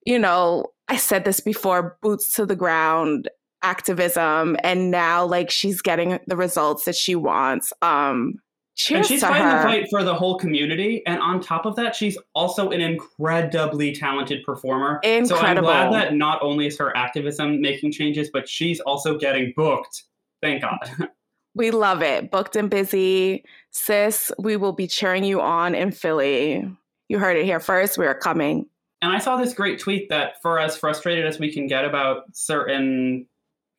you 0.05 0.19
know, 0.19 0.65
I 0.89 0.97
said 0.97 1.23
this 1.23 1.39
before, 1.39 1.97
boots 2.01 2.33
to 2.35 2.45
the 2.45 2.57
ground 2.57 3.29
activism 3.61 4.57
and 4.61 4.91
now 4.91 5.25
like 5.25 5.49
she's 5.49 5.81
getting 5.81 6.19
the 6.27 6.35
results 6.35 6.83
that 6.83 6.95
she 6.95 7.15
wants. 7.15 7.71
Um 7.81 8.35
cheers 8.75 8.99
and 8.99 9.05
she's 9.07 9.19
to 9.21 9.27
fighting 9.27 9.47
her. 9.47 9.57
the 9.57 9.63
fight 9.63 9.87
for 9.89 10.03
the 10.03 10.13
whole 10.13 10.37
community. 10.37 11.03
And 11.05 11.19
on 11.21 11.39
top 11.39 11.65
of 11.65 11.75
that, 11.75 11.95
she's 11.95 12.17
also 12.33 12.71
an 12.71 12.81
incredibly 12.81 13.93
talented 13.93 14.43
performer. 14.43 14.99
Incredible. 15.03 15.27
So 15.27 15.45
I'm 15.45 15.63
glad 15.63 15.93
that 15.93 16.13
not 16.15 16.41
only 16.41 16.67
is 16.67 16.77
her 16.77 16.95
activism 16.95 17.61
making 17.61 17.91
changes, 17.91 18.29
but 18.31 18.47
she's 18.47 18.79
also 18.81 19.17
getting 19.17 19.53
booked. 19.55 20.03
Thank 20.41 20.61
God. 20.61 20.89
We 21.55 21.69
love 21.69 22.01
it. 22.01 22.31
Booked 22.31 22.55
and 22.55 22.67
busy. 22.69 23.45
Sis, 23.69 24.31
we 24.39 24.57
will 24.57 24.71
be 24.71 24.87
cheering 24.87 25.23
you 25.23 25.39
on 25.39 25.75
in 25.75 25.91
Philly. 25.91 26.67
You 27.09 27.19
heard 27.19 27.37
it 27.37 27.45
here 27.45 27.59
first. 27.59 27.97
We 27.97 28.07
are 28.07 28.15
coming. 28.15 28.65
And 29.03 29.11
I 29.11 29.19
saw 29.19 29.37
this 29.37 29.53
great 29.53 29.79
tweet 29.79 30.09
that 30.09 30.41
for 30.41 30.57
as 30.57 30.75
frustrated 30.75 31.25
as 31.27 31.37
we 31.37 31.53
can 31.53 31.67
get 31.67 31.85
about 31.85 32.23
certain 32.33 33.27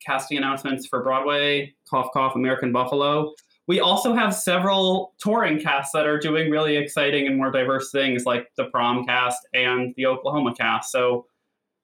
casting 0.05 0.37
announcements 0.37 0.85
for 0.85 1.03
Broadway, 1.03 1.73
cough 1.89 2.11
cough, 2.13 2.35
American 2.35 2.71
Buffalo, 2.71 3.33
we 3.67 3.79
also 3.79 4.13
have 4.13 4.35
several 4.35 5.13
touring 5.19 5.59
casts 5.59 5.91
that 5.93 6.05
are 6.05 6.19
doing 6.19 6.51
really 6.51 6.77
exciting 6.77 7.27
and 7.27 7.37
more 7.37 7.51
diverse 7.51 7.91
things 7.91 8.25
like 8.25 8.51
the 8.57 8.65
prom 8.65 9.05
cast 9.05 9.47
and 9.53 9.93
the 9.97 10.05
Oklahoma 10.05 10.53
cast. 10.55 10.91
So 10.91 11.25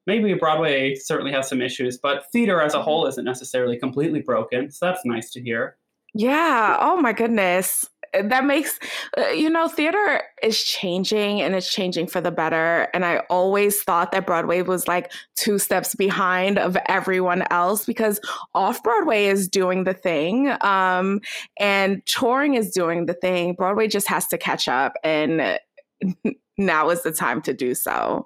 maybe 0.05 0.33
Broadway 0.33 0.95
certainly 0.95 1.31
has 1.31 1.49
some 1.49 1.61
issues, 1.61 1.97
but 1.97 2.25
theater 2.31 2.61
as 2.61 2.73
a 2.73 2.81
whole 2.81 3.07
isn't 3.07 3.25
necessarily 3.25 3.77
completely 3.77 4.21
broken. 4.21 4.69
So 4.69 4.85
that's 4.85 5.05
nice 5.05 5.31
to 5.31 5.41
hear. 5.41 5.77
Yeah. 6.13 6.77
Oh 6.79 6.97
my 6.97 7.13
goodness. 7.13 7.89
That 8.13 8.45
makes, 8.45 8.77
uh, 9.17 9.27
you 9.27 9.49
know, 9.49 9.67
theater 9.67 10.21
is 10.43 10.61
changing 10.61 11.41
and 11.41 11.55
it's 11.55 11.71
changing 11.71 12.07
for 12.07 12.19
the 12.19 12.31
better. 12.31 12.87
And 12.93 13.05
I 13.05 13.19
always 13.29 13.81
thought 13.81 14.11
that 14.11 14.25
Broadway 14.25 14.61
was 14.63 14.87
like 14.87 15.11
two 15.35 15.57
steps 15.57 15.95
behind 15.95 16.57
of 16.57 16.77
everyone 16.87 17.43
else 17.51 17.85
because 17.85 18.19
off 18.53 18.83
Broadway 18.83 19.25
is 19.25 19.47
doing 19.47 19.85
the 19.85 19.93
thing 19.93 20.53
um, 20.61 21.21
and 21.57 22.05
touring 22.05 22.55
is 22.55 22.71
doing 22.71 23.05
the 23.05 23.13
thing. 23.13 23.53
Broadway 23.53 23.87
just 23.87 24.07
has 24.07 24.27
to 24.27 24.37
catch 24.37 24.67
up. 24.67 24.93
And 25.03 25.59
now 26.57 26.89
is 26.89 27.03
the 27.03 27.11
time 27.11 27.41
to 27.43 27.53
do 27.53 27.73
so. 27.73 28.25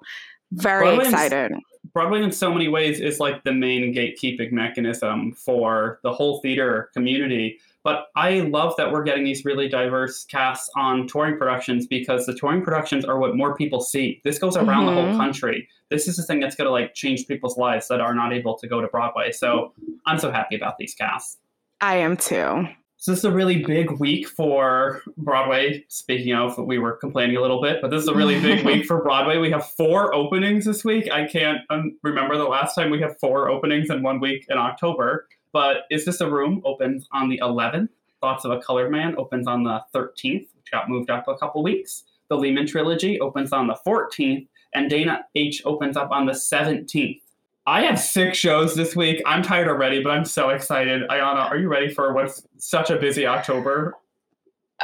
Very 0.52 0.96
excited. 0.96 1.52
Broadway, 1.92 2.22
in 2.22 2.32
so 2.32 2.52
many 2.52 2.68
ways, 2.68 3.00
is 3.00 3.20
like 3.20 3.44
the 3.44 3.52
main 3.52 3.94
gatekeeping 3.94 4.52
mechanism 4.52 5.32
for 5.32 6.00
the 6.02 6.12
whole 6.12 6.40
theater 6.40 6.90
community. 6.94 7.58
But 7.82 8.06
I 8.16 8.40
love 8.40 8.74
that 8.78 8.90
we're 8.90 9.04
getting 9.04 9.22
these 9.24 9.44
really 9.44 9.68
diverse 9.68 10.24
casts 10.24 10.68
on 10.74 11.06
touring 11.06 11.38
productions 11.38 11.86
because 11.86 12.26
the 12.26 12.34
touring 12.34 12.62
productions 12.62 13.04
are 13.04 13.18
what 13.18 13.36
more 13.36 13.54
people 13.54 13.80
see. 13.80 14.20
This 14.24 14.38
goes 14.40 14.56
around 14.56 14.86
the 14.86 14.92
whole 14.92 15.04
Mhm. 15.12 15.16
country. 15.16 15.68
This 15.88 16.08
is 16.08 16.16
the 16.16 16.24
thing 16.24 16.40
that's 16.40 16.56
going 16.56 16.66
to 16.66 16.72
like 16.72 16.94
change 16.94 17.28
people's 17.28 17.56
lives 17.56 17.86
that 17.86 18.00
are 18.00 18.12
not 18.14 18.32
able 18.32 18.58
to 18.58 18.66
go 18.66 18.80
to 18.80 18.88
Broadway. 18.88 19.30
So 19.30 19.72
I'm 20.04 20.18
so 20.18 20.32
happy 20.32 20.56
about 20.56 20.78
these 20.78 20.96
casts. 20.96 21.38
I 21.80 21.96
am 21.96 22.16
too. 22.16 22.66
So 22.98 23.12
this 23.12 23.18
is 23.18 23.24
a 23.26 23.30
really 23.30 23.62
big 23.62 23.90
week 24.00 24.26
for 24.26 25.02
Broadway. 25.18 25.84
Speaking 25.88 26.34
of, 26.34 26.56
we 26.56 26.78
were 26.78 26.92
complaining 26.92 27.36
a 27.36 27.42
little 27.42 27.60
bit, 27.60 27.82
but 27.82 27.90
this 27.90 28.02
is 28.02 28.08
a 28.08 28.14
really 28.14 28.40
big 28.40 28.64
week 28.64 28.84
for 28.86 29.02
Broadway. 29.02 29.36
We 29.36 29.50
have 29.50 29.66
four 29.66 30.14
openings 30.14 30.64
this 30.64 30.82
week. 30.82 31.10
I 31.12 31.26
can't 31.26 31.58
um, 31.68 31.98
remember 32.02 32.38
the 32.38 32.44
last 32.44 32.74
time 32.74 32.90
we 32.90 33.00
had 33.00 33.14
four 33.20 33.50
openings 33.50 33.90
in 33.90 34.02
one 34.02 34.18
week 34.18 34.46
in 34.48 34.56
October. 34.56 35.28
But 35.52 35.82
Is 35.90 36.06
This 36.06 36.22
a 36.22 36.30
Room 36.30 36.62
opens 36.64 37.06
on 37.12 37.28
the 37.28 37.38
11th. 37.42 37.90
Thoughts 38.22 38.46
of 38.46 38.50
a 38.50 38.60
Colored 38.60 38.90
Man 38.90 39.14
opens 39.18 39.46
on 39.46 39.62
the 39.62 39.82
13th, 39.94 40.48
which 40.56 40.70
got 40.72 40.88
moved 40.88 41.10
up 41.10 41.28
a 41.28 41.36
couple 41.36 41.62
weeks. 41.62 42.04
The 42.28 42.36
Lehman 42.36 42.66
Trilogy 42.66 43.20
opens 43.20 43.52
on 43.52 43.66
the 43.66 43.76
14th, 43.86 44.48
and 44.74 44.88
Dana 44.88 45.26
H 45.34 45.62
opens 45.66 45.98
up 45.98 46.10
on 46.10 46.26
the 46.26 46.32
17th. 46.32 47.20
I 47.66 47.82
have 47.82 47.98
six 47.98 48.38
shows 48.38 48.76
this 48.76 48.94
week. 48.94 49.20
I'm 49.26 49.42
tired 49.42 49.66
already, 49.66 50.02
but 50.02 50.10
I'm 50.10 50.24
so 50.24 50.50
excited. 50.50 51.02
Ayana, 51.08 51.50
are 51.50 51.56
you 51.56 51.68
ready 51.68 51.92
for 51.92 52.12
what's 52.12 52.46
such 52.58 52.90
a 52.90 52.96
busy 52.96 53.26
October? 53.26 53.94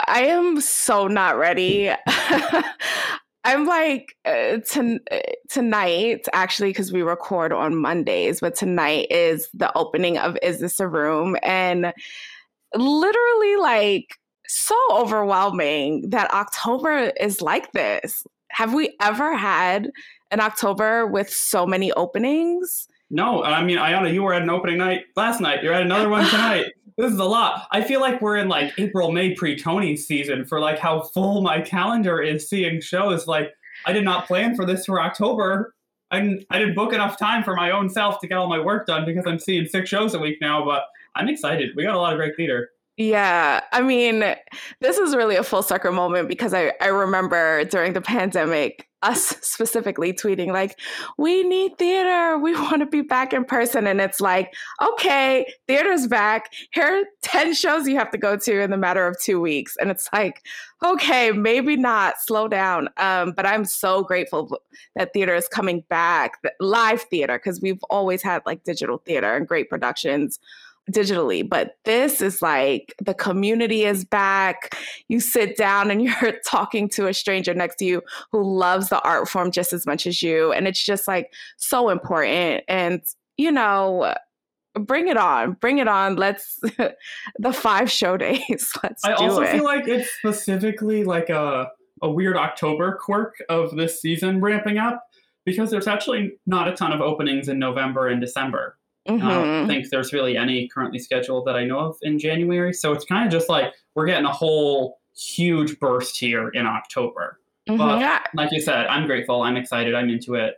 I 0.08 0.22
am 0.22 0.60
so 0.60 1.06
not 1.06 1.36
ready. 1.36 1.90
I'm 3.44 3.66
like 3.66 4.16
uh, 4.24 4.58
to, 4.58 5.00
uh, 5.10 5.18
tonight 5.48 6.26
actually 6.32 6.70
because 6.70 6.92
we 6.92 7.02
record 7.02 7.52
on 7.52 7.76
Mondays, 7.76 8.40
but 8.40 8.54
tonight 8.54 9.08
is 9.10 9.48
the 9.54 9.76
opening 9.76 10.18
of 10.18 10.36
Is 10.42 10.60
This 10.60 10.80
a 10.80 10.88
Room 10.88 11.36
and 11.42 11.92
literally 12.74 13.56
like 13.56 14.18
so 14.46 14.76
overwhelming 14.90 16.08
that 16.10 16.32
October 16.32 17.12
is 17.20 17.40
like 17.40 17.72
this. 17.72 18.24
Have 18.52 18.74
we 18.74 18.94
ever 19.00 19.36
had 19.36 19.90
an 20.30 20.40
October 20.40 21.06
with 21.06 21.30
so 21.30 21.66
many 21.66 21.90
openings? 21.92 22.86
No, 23.10 23.42
I 23.42 23.62
mean, 23.64 23.78
Ayana, 23.78 24.12
you 24.12 24.22
were 24.22 24.34
at 24.34 24.42
an 24.42 24.50
opening 24.50 24.78
night 24.78 25.04
last 25.16 25.40
night. 25.40 25.62
You're 25.62 25.74
at 25.74 25.82
another 25.82 26.08
one 26.08 26.26
tonight. 26.28 26.66
this 26.98 27.12
is 27.12 27.18
a 27.18 27.24
lot. 27.24 27.66
I 27.72 27.82
feel 27.82 28.00
like 28.00 28.20
we're 28.20 28.36
in 28.36 28.48
like 28.48 28.72
April, 28.78 29.10
May 29.10 29.34
pre 29.34 29.58
Tony 29.58 29.96
season 29.96 30.44
for 30.44 30.60
like 30.60 30.78
how 30.78 31.00
full 31.00 31.42
my 31.42 31.60
calendar 31.60 32.20
is 32.20 32.48
seeing 32.48 32.80
shows. 32.80 33.26
Like, 33.26 33.52
I 33.86 33.92
did 33.92 34.04
not 34.04 34.26
plan 34.26 34.54
for 34.54 34.64
this 34.64 34.86
for 34.86 35.00
October. 35.00 35.74
I 36.10 36.20
didn't, 36.20 36.44
I 36.50 36.58
didn't 36.58 36.74
book 36.74 36.92
enough 36.92 37.18
time 37.18 37.42
for 37.42 37.54
my 37.54 37.70
own 37.70 37.88
self 37.88 38.20
to 38.20 38.26
get 38.26 38.36
all 38.36 38.48
my 38.48 38.58
work 38.58 38.86
done 38.86 39.06
because 39.06 39.24
I'm 39.26 39.38
seeing 39.38 39.66
six 39.66 39.88
shows 39.88 40.12
a 40.14 40.18
week 40.18 40.38
now, 40.42 40.64
but 40.64 40.84
I'm 41.14 41.28
excited. 41.28 41.70
We 41.74 41.84
got 41.84 41.94
a 41.94 41.98
lot 41.98 42.12
of 42.12 42.18
great 42.18 42.36
theater. 42.36 42.70
Yeah, 42.98 43.60
I 43.72 43.80
mean, 43.80 44.20
this 44.82 44.98
is 44.98 45.16
really 45.16 45.36
a 45.36 45.42
full 45.42 45.62
circle 45.62 45.92
moment 45.92 46.28
because 46.28 46.52
I, 46.52 46.74
I 46.80 46.88
remember 46.88 47.64
during 47.64 47.94
the 47.94 48.02
pandemic, 48.02 48.86
us 49.02 49.28
specifically 49.42 50.12
tweeting, 50.12 50.48
like, 50.52 50.78
we 51.16 51.42
need 51.42 51.78
theater. 51.78 52.36
We 52.38 52.52
want 52.60 52.80
to 52.80 52.86
be 52.86 53.00
back 53.00 53.32
in 53.32 53.46
person. 53.46 53.86
And 53.86 53.98
it's 54.00 54.20
like, 54.20 54.52
okay, 54.82 55.46
theater's 55.66 56.06
back. 56.06 56.52
Here 56.72 56.84
are 56.84 57.04
10 57.22 57.54
shows 57.54 57.88
you 57.88 57.96
have 57.96 58.10
to 58.10 58.18
go 58.18 58.36
to 58.36 58.60
in 58.60 58.70
the 58.70 58.76
matter 58.76 59.06
of 59.06 59.18
two 59.18 59.40
weeks. 59.40 59.74
And 59.80 59.90
it's 59.90 60.08
like, 60.12 60.42
okay, 60.84 61.32
maybe 61.32 61.76
not, 61.76 62.20
slow 62.20 62.46
down. 62.46 62.90
Um, 62.98 63.32
but 63.34 63.46
I'm 63.46 63.64
so 63.64 64.02
grateful 64.02 64.60
that 64.96 65.14
theater 65.14 65.34
is 65.34 65.48
coming 65.48 65.82
back, 65.88 66.32
live 66.60 67.00
theater, 67.02 67.38
because 67.38 67.62
we've 67.62 67.82
always 67.88 68.22
had 68.22 68.42
like 68.44 68.64
digital 68.64 68.98
theater 68.98 69.34
and 69.34 69.48
great 69.48 69.70
productions 69.70 70.38
digitally 70.90 71.48
but 71.48 71.76
this 71.84 72.20
is 72.20 72.42
like 72.42 72.94
the 73.00 73.14
community 73.14 73.84
is 73.84 74.04
back. 74.04 74.76
You 75.08 75.20
sit 75.20 75.56
down 75.56 75.90
and 75.90 76.02
you're 76.22 76.38
talking 76.44 76.88
to 76.90 77.06
a 77.06 77.14
stranger 77.14 77.54
next 77.54 77.76
to 77.76 77.84
you 77.84 78.02
who 78.30 78.42
loves 78.42 78.88
the 78.88 79.00
art 79.02 79.28
form 79.28 79.50
just 79.50 79.72
as 79.72 79.86
much 79.86 80.06
as 80.06 80.22
you 80.22 80.52
and 80.52 80.66
it's 80.66 80.84
just 80.84 81.06
like 81.06 81.32
so 81.56 81.88
important. 81.88 82.64
And 82.68 83.02
you 83.36 83.50
know 83.52 84.14
bring 84.74 85.08
it 85.08 85.16
on 85.16 85.52
bring 85.52 85.78
it 85.78 85.88
on. 85.88 86.16
Let's 86.16 86.58
the 87.38 87.52
five 87.52 87.90
show 87.90 88.16
days 88.18 88.72
let's 88.82 89.04
I 89.04 89.12
also 89.12 89.42
it. 89.42 89.52
feel 89.52 89.64
like 89.64 89.86
it's 89.88 90.10
specifically 90.10 91.04
like 91.04 91.30
a, 91.30 91.68
a 92.02 92.10
weird 92.10 92.36
October 92.36 92.98
quirk 93.00 93.36
of 93.48 93.76
this 93.76 94.00
season 94.00 94.40
ramping 94.40 94.78
up 94.78 95.04
because 95.44 95.70
there's 95.70 95.86
actually 95.88 96.32
not 96.46 96.68
a 96.68 96.72
ton 96.72 96.92
of 96.92 97.00
openings 97.00 97.48
in 97.48 97.58
November 97.58 98.08
and 98.08 98.20
December. 98.20 98.78
I 99.08 99.16
don't 99.16 99.66
think 99.66 99.88
there's 99.90 100.12
really 100.12 100.36
any 100.36 100.68
currently 100.68 100.98
scheduled 100.98 101.46
that 101.46 101.56
I 101.56 101.64
know 101.64 101.78
of 101.80 101.96
in 102.02 102.18
January. 102.18 102.72
So 102.72 102.92
it's 102.92 103.04
kind 103.04 103.26
of 103.26 103.32
just 103.32 103.48
like 103.48 103.72
we're 103.94 104.06
getting 104.06 104.26
a 104.26 104.32
whole 104.32 105.00
huge 105.16 105.78
burst 105.80 106.18
here 106.18 106.48
in 106.50 106.66
October. 106.66 107.40
Mhm. 107.68 107.78
But 107.78 108.00
Yeah. 108.00 108.20
like 108.34 108.52
you 108.52 108.60
said, 108.60 108.86
I'm 108.86 109.06
grateful. 109.06 109.42
I'm 109.42 109.56
excited. 109.56 109.94
I'm 109.94 110.08
into 110.08 110.34
it. 110.34 110.54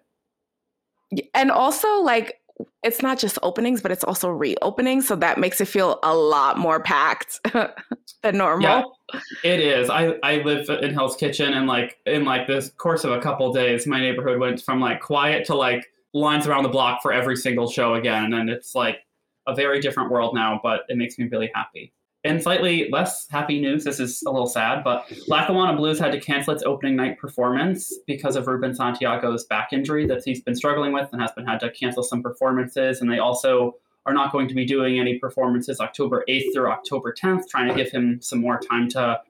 and 1.32 1.50
also 1.50 2.00
like 2.00 2.40
it's 2.84 3.02
not 3.02 3.18
just 3.18 3.36
openings, 3.42 3.80
but 3.82 3.90
it's 3.90 4.04
also 4.04 4.28
reopening. 4.28 5.00
So 5.00 5.16
that 5.16 5.38
makes 5.38 5.60
it 5.60 5.66
feel 5.66 5.98
a 6.04 6.14
lot 6.14 6.56
more 6.58 6.80
packed 6.80 7.40
than 8.22 8.36
normal. 8.36 8.96
Yeah, 9.12 9.20
it 9.42 9.60
is. 9.60 9.90
I, 9.90 10.14
I 10.22 10.36
live 10.42 10.68
in 10.68 10.92
Hell's 10.94 11.16
Kitchen 11.16 11.52
and 11.54 11.66
like 11.66 11.98
in 12.06 12.24
like 12.24 12.46
this 12.46 12.70
course 12.70 13.02
of 13.04 13.10
a 13.12 13.20
couple 13.20 13.48
of 13.48 13.54
days, 13.56 13.86
my 13.86 13.98
neighborhood 14.00 14.38
went 14.38 14.60
from 14.62 14.80
like 14.80 15.00
quiet 15.00 15.44
to 15.46 15.54
like 15.56 15.84
lines 16.14 16.46
around 16.46 16.62
the 16.62 16.68
block 16.70 17.02
for 17.02 17.12
every 17.12 17.36
single 17.36 17.68
show 17.68 17.94
again. 17.94 18.32
And 18.32 18.48
it's 18.48 18.74
like 18.74 19.00
a 19.46 19.54
very 19.54 19.80
different 19.80 20.10
world 20.10 20.34
now, 20.34 20.60
but 20.62 20.82
it 20.88 20.96
makes 20.96 21.18
me 21.18 21.28
really 21.28 21.50
happy. 21.54 21.92
And 22.26 22.42
slightly 22.42 22.88
less 22.90 23.28
happy 23.28 23.60
news, 23.60 23.84
this 23.84 24.00
is 24.00 24.22
a 24.22 24.30
little 24.30 24.46
sad, 24.46 24.82
but 24.82 25.04
Lackawanna 25.28 25.76
Blues 25.76 25.98
had 25.98 26.10
to 26.12 26.20
cancel 26.20 26.54
its 26.54 26.62
opening 26.62 26.96
night 26.96 27.18
performance 27.18 27.92
because 28.06 28.34
of 28.34 28.46
Ruben 28.46 28.74
Santiago's 28.74 29.44
back 29.44 29.74
injury 29.74 30.06
that 30.06 30.22
he's 30.24 30.40
been 30.40 30.54
struggling 30.54 30.94
with 30.94 31.10
and 31.12 31.20
has 31.20 31.32
been 31.32 31.44
had 31.44 31.60
to 31.60 31.70
cancel 31.70 32.02
some 32.02 32.22
performances. 32.22 33.02
And 33.02 33.12
they 33.12 33.18
also 33.18 33.74
are 34.06 34.14
not 34.14 34.32
going 34.32 34.48
to 34.48 34.54
be 34.54 34.64
doing 34.64 34.98
any 34.98 35.18
performances 35.18 35.80
October 35.80 36.24
8th 36.26 36.54
through 36.54 36.70
October 36.70 37.12
10th, 37.12 37.46
trying 37.48 37.68
to 37.68 37.74
give 37.74 37.90
him 37.90 38.20
some 38.22 38.40
more 38.40 38.58
time 38.58 38.88
to 38.90 39.20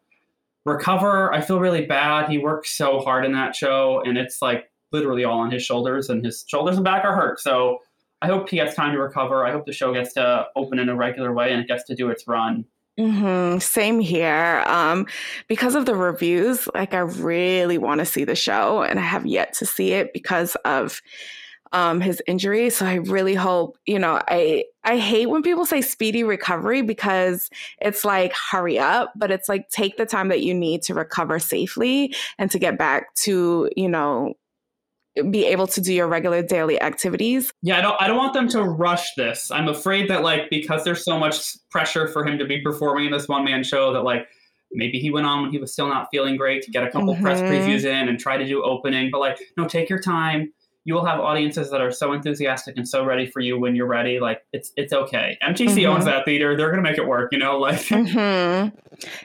recover. 0.64 1.32
I 1.32 1.40
feel 1.40 1.58
really 1.58 1.86
bad. 1.86 2.28
He 2.28 2.38
worked 2.38 2.68
so 2.68 3.00
hard 3.00 3.24
in 3.24 3.32
that 3.32 3.56
show, 3.56 4.02
and 4.04 4.16
it's 4.16 4.40
like 4.40 4.70
literally 4.94 5.24
all 5.24 5.40
on 5.40 5.50
his 5.50 5.62
shoulders, 5.62 6.08
and 6.08 6.24
his 6.24 6.46
shoulders 6.48 6.76
and 6.76 6.84
back 6.84 7.04
are 7.04 7.14
hurt. 7.14 7.40
So 7.40 7.80
I 8.22 8.26
hope 8.26 8.48
he 8.48 8.56
gets 8.56 8.74
time 8.74 8.92
to 8.92 8.98
recover. 8.98 9.44
I 9.44 9.52
hope 9.52 9.66
the 9.66 9.72
show 9.74 9.92
gets 9.92 10.14
to 10.14 10.46
open 10.56 10.78
in 10.78 10.88
a 10.88 10.96
regular 10.96 11.34
way 11.34 11.52
and 11.52 11.60
it 11.60 11.68
gets 11.68 11.84
to 11.84 11.94
do 11.94 12.08
its 12.08 12.26
run. 12.26 12.64
Mm-hmm. 12.98 13.58
Same 13.58 14.00
here. 14.00 14.64
Um, 14.66 15.06
because 15.48 15.74
of 15.74 15.84
the 15.84 15.94
reviews, 15.94 16.66
like 16.74 16.94
I 16.94 17.00
really 17.00 17.76
want 17.76 17.98
to 17.98 18.06
see 18.06 18.24
the 18.24 18.36
show, 18.36 18.82
and 18.82 18.98
I 18.98 19.02
have 19.02 19.26
yet 19.26 19.52
to 19.54 19.66
see 19.66 19.92
it 19.92 20.12
because 20.14 20.54
of 20.64 21.02
um, 21.72 22.00
his 22.00 22.22
injury. 22.28 22.70
So 22.70 22.86
I 22.86 22.94
really 22.94 23.34
hope, 23.34 23.76
you 23.84 23.98
know, 23.98 24.22
I 24.28 24.64
I 24.84 24.96
hate 24.96 25.26
when 25.26 25.42
people 25.42 25.66
say 25.66 25.82
speedy 25.82 26.22
recovery 26.22 26.82
because 26.82 27.50
it's 27.80 28.04
like 28.04 28.32
hurry 28.32 28.78
up, 28.78 29.12
but 29.16 29.32
it's 29.32 29.48
like 29.48 29.68
take 29.70 29.96
the 29.96 30.06
time 30.06 30.28
that 30.28 30.42
you 30.42 30.54
need 30.54 30.82
to 30.82 30.94
recover 30.94 31.40
safely 31.40 32.14
and 32.38 32.48
to 32.52 32.60
get 32.60 32.78
back 32.78 33.12
to, 33.24 33.68
you 33.76 33.88
know, 33.88 34.34
be 35.30 35.46
able 35.46 35.66
to 35.68 35.80
do 35.80 35.92
your 35.92 36.08
regular 36.08 36.42
daily 36.42 36.80
activities. 36.80 37.52
Yeah, 37.62 37.78
I 37.78 37.80
don't 37.80 38.02
I 38.02 38.08
don't 38.08 38.16
want 38.16 38.34
them 38.34 38.48
to 38.48 38.62
rush 38.62 39.14
this. 39.16 39.50
I'm 39.50 39.68
afraid 39.68 40.10
that 40.10 40.22
like 40.22 40.50
because 40.50 40.84
there's 40.84 41.04
so 41.04 41.18
much 41.18 41.56
pressure 41.70 42.08
for 42.08 42.26
him 42.26 42.38
to 42.38 42.44
be 42.44 42.60
performing 42.60 43.06
in 43.06 43.12
this 43.12 43.28
one 43.28 43.44
man 43.44 43.62
show 43.62 43.92
that 43.92 44.02
like 44.02 44.26
maybe 44.72 44.98
he 44.98 45.10
went 45.10 45.26
on 45.26 45.42
when 45.42 45.50
he 45.52 45.58
was 45.58 45.72
still 45.72 45.88
not 45.88 46.08
feeling 46.10 46.36
great 46.36 46.62
to 46.62 46.70
get 46.70 46.82
a 46.82 46.90
couple 46.90 47.14
mm-hmm. 47.14 47.22
press 47.22 47.40
previews 47.40 47.84
in 47.84 48.08
and 48.08 48.18
try 48.18 48.36
to 48.36 48.44
do 48.44 48.62
opening, 48.64 49.10
but 49.10 49.20
like 49.20 49.38
no, 49.56 49.66
take 49.66 49.88
your 49.88 50.00
time. 50.00 50.52
You 50.86 50.94
will 50.94 51.06
have 51.06 51.18
audiences 51.18 51.70
that 51.70 51.80
are 51.80 51.90
so 51.90 52.12
enthusiastic 52.12 52.76
and 52.76 52.86
so 52.86 53.06
ready 53.06 53.26
for 53.26 53.40
you 53.40 53.58
when 53.58 53.74
you're 53.74 53.86
ready. 53.86 54.18
Like 54.20 54.42
it's 54.52 54.72
it's 54.76 54.92
okay. 54.92 55.38
MTC 55.42 55.68
mm-hmm. 55.68 55.92
owns 55.92 56.04
that 56.06 56.24
theater. 56.24 56.56
They're 56.56 56.70
gonna 56.70 56.82
make 56.82 56.98
it 56.98 57.06
work. 57.06 57.30
You 57.32 57.38
know, 57.38 57.58
like 57.60 57.78
mm-hmm. 57.78 58.74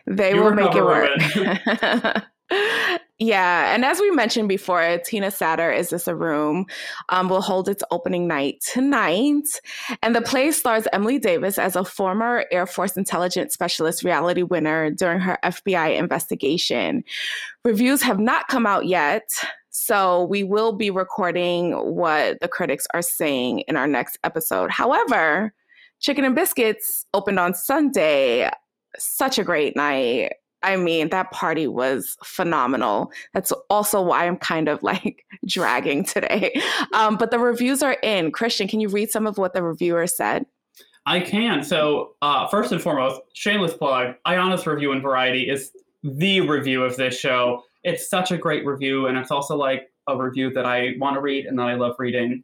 they 0.05 0.35
will 0.35 0.53
make 0.53 0.75
it 0.75 0.83
work. 0.83 2.23
Yeah, 3.29 3.75
and 3.75 3.85
as 3.85 3.99
we 3.99 4.09
mentioned 4.09 4.49
before, 4.49 4.97
Tina 5.05 5.27
Satter 5.27 5.71
is 5.71 5.91
this 5.91 6.07
a 6.07 6.15
room 6.15 6.65
um, 7.09 7.29
will 7.29 7.43
hold 7.43 7.69
its 7.69 7.83
opening 7.91 8.27
night 8.27 8.55
tonight, 8.73 9.43
and 10.01 10.15
the 10.15 10.21
play 10.21 10.51
stars 10.51 10.87
Emily 10.93 11.19
Davis 11.19 11.59
as 11.59 11.75
a 11.75 11.85
former 11.85 12.45
Air 12.51 12.65
Force 12.65 12.97
intelligence 12.97 13.53
specialist 13.53 14.03
Reality 14.03 14.41
Winner 14.41 14.89
during 14.89 15.19
her 15.19 15.37
FBI 15.43 15.95
investigation. 15.95 17.03
Reviews 17.63 18.01
have 18.01 18.17
not 18.17 18.47
come 18.47 18.65
out 18.65 18.87
yet, 18.87 19.29
so 19.69 20.23
we 20.23 20.43
will 20.43 20.71
be 20.73 20.89
recording 20.89 21.73
what 21.73 22.39
the 22.41 22.47
critics 22.47 22.87
are 22.95 23.03
saying 23.03 23.59
in 23.67 23.75
our 23.75 23.85
next 23.85 24.17
episode. 24.23 24.71
However, 24.71 25.53
Chicken 25.99 26.25
and 26.25 26.33
Biscuits 26.33 27.05
opened 27.13 27.37
on 27.37 27.53
Sunday. 27.53 28.49
Such 28.97 29.37
a 29.37 29.43
great 29.43 29.75
night. 29.75 30.31
I 30.61 30.75
mean, 30.75 31.09
that 31.09 31.31
party 31.31 31.67
was 31.67 32.17
phenomenal. 32.23 33.11
That's 33.33 33.51
also 33.69 34.01
why 34.01 34.27
I'm 34.27 34.37
kind 34.37 34.67
of 34.67 34.83
like 34.83 35.25
dragging 35.45 36.03
today. 36.03 36.61
Um, 36.93 37.17
but 37.17 37.31
the 37.31 37.39
reviews 37.39 37.81
are 37.81 37.97
in. 38.03 38.31
Christian, 38.31 38.67
can 38.67 38.79
you 38.79 38.89
read 38.89 39.09
some 39.09 39.25
of 39.25 39.37
what 39.37 39.53
the 39.53 39.63
reviewer 39.63 40.07
said? 40.07 40.45
I 41.05 41.21
can. 41.21 41.63
So, 41.63 42.15
uh, 42.21 42.47
first 42.47 42.71
and 42.71 42.81
foremost, 42.81 43.21
shameless 43.33 43.73
plug 43.73 44.15
Ayana's 44.27 44.67
review 44.67 44.91
in 44.91 45.01
Variety 45.01 45.49
is 45.49 45.71
the 46.03 46.41
review 46.41 46.83
of 46.83 46.97
this 46.97 47.17
show. 47.17 47.63
It's 47.83 48.09
such 48.09 48.31
a 48.31 48.37
great 48.37 48.65
review, 48.65 49.07
and 49.07 49.17
it's 49.17 49.31
also 49.31 49.55
like 49.55 49.89
a 50.07 50.17
review 50.17 50.51
that 50.53 50.65
I 50.65 50.95
want 50.99 51.15
to 51.15 51.21
read 51.21 51.45
and 51.45 51.57
that 51.57 51.67
I 51.67 51.75
love 51.75 51.95
reading. 51.99 52.43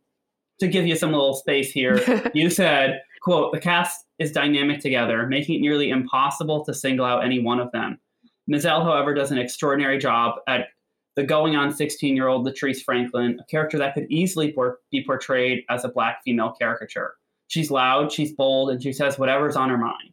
To 0.61 0.67
give 0.67 0.87
you 0.87 0.95
some 0.95 1.11
little 1.11 1.35
space 1.35 1.71
here, 1.71 2.31
you 2.33 2.49
said, 2.49 3.01
quote, 3.21 3.51
the 3.51 3.59
cast 3.59 4.05
is 4.19 4.31
dynamic 4.31 4.79
together, 4.79 5.27
making 5.27 5.55
it 5.55 5.61
nearly 5.61 5.89
impossible 5.89 6.63
to 6.63 6.73
single 6.73 7.05
out 7.05 7.25
any 7.25 7.39
one 7.39 7.59
of 7.59 7.71
them. 7.73 7.99
Mizzelle, 8.47 8.83
however, 8.83 9.13
does 9.13 9.31
an 9.31 9.37
extraordinary 9.37 9.97
job 9.97 10.35
at 10.47 10.67
the 11.15 11.23
going 11.23 11.55
on 11.55 11.73
16 11.73 12.15
year 12.15 12.27
old 12.27 12.45
Latrice 12.45 12.83
Franklin, 12.83 13.39
a 13.39 13.45
character 13.45 13.77
that 13.77 13.93
could 13.93 14.05
easily 14.09 14.51
por- 14.51 14.79
be 14.91 15.03
portrayed 15.03 15.63
as 15.69 15.83
a 15.85 15.89
black 15.89 16.21
female 16.23 16.53
caricature. 16.59 17.15
She's 17.47 17.71
loud, 17.71 18.11
she's 18.11 18.33
bold, 18.33 18.69
and 18.69 18.81
she 18.81 18.91
says 18.91 19.17
whatever's 19.17 19.55
on 19.55 19.69
her 19.69 19.77
mind. 19.77 20.11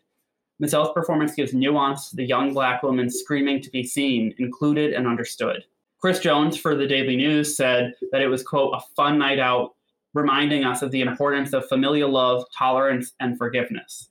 Mizzelle's 0.63 0.93
performance 0.93 1.35
gives 1.35 1.53
nuance 1.53 2.11
to 2.11 2.17
the 2.17 2.25
young 2.25 2.55
black 2.55 2.83
woman 2.83 3.11
screaming 3.11 3.61
to 3.63 3.71
be 3.71 3.83
seen, 3.83 4.35
included, 4.39 4.93
and 4.93 5.09
understood. 5.09 5.65
Chris 6.01 6.21
Jones 6.21 6.57
for 6.57 6.75
the 6.75 6.87
Daily 6.87 7.17
News 7.17 7.57
said 7.57 7.95
that 8.13 8.23
it 8.23 8.29
was, 8.29 8.43
quote, 8.43 8.75
a 8.75 8.81
fun 8.95 9.19
night 9.19 9.39
out, 9.39 9.71
reminding 10.15 10.65
us 10.65 10.83
of 10.83 10.91
the 10.91 11.01
importance 11.01 11.53
of 11.53 11.67
familial 11.69 12.11
love, 12.11 12.45
tolerance, 12.57 13.13
and 13.19 13.37
forgiveness. 13.39 14.09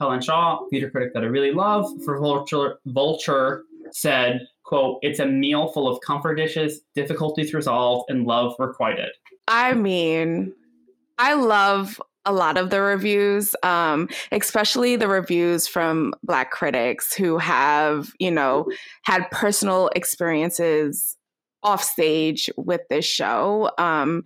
Helen 0.00 0.20
Shaw, 0.20 0.66
theater 0.70 0.90
critic 0.90 1.14
that 1.14 1.22
I 1.22 1.26
really 1.26 1.52
love, 1.52 1.90
for 2.04 2.18
Vulture, 2.18 2.78
Vulture 2.86 3.64
said, 3.92 4.46
quote, 4.64 4.98
it's 5.02 5.20
a 5.20 5.26
meal 5.26 5.68
full 5.68 5.88
of 5.88 6.00
comfort 6.00 6.34
dishes, 6.34 6.80
difficulties 6.94 7.54
resolved, 7.54 8.10
and 8.10 8.26
love 8.26 8.54
requited. 8.58 9.10
I 9.48 9.74
mean, 9.74 10.52
I 11.18 11.34
love 11.34 12.00
a 12.24 12.32
lot 12.32 12.58
of 12.58 12.70
the 12.70 12.80
reviews, 12.80 13.54
um, 13.62 14.08
especially 14.32 14.96
the 14.96 15.08
reviews 15.08 15.68
from 15.68 16.12
Black 16.24 16.50
critics 16.50 17.14
who 17.14 17.38
have, 17.38 18.12
you 18.18 18.30
know, 18.30 18.66
had 19.02 19.30
personal 19.30 19.90
experiences 19.94 21.16
off 21.62 21.82
stage 21.82 22.50
with 22.56 22.80
this 22.90 23.04
show. 23.04 23.70
Um, 23.78 24.24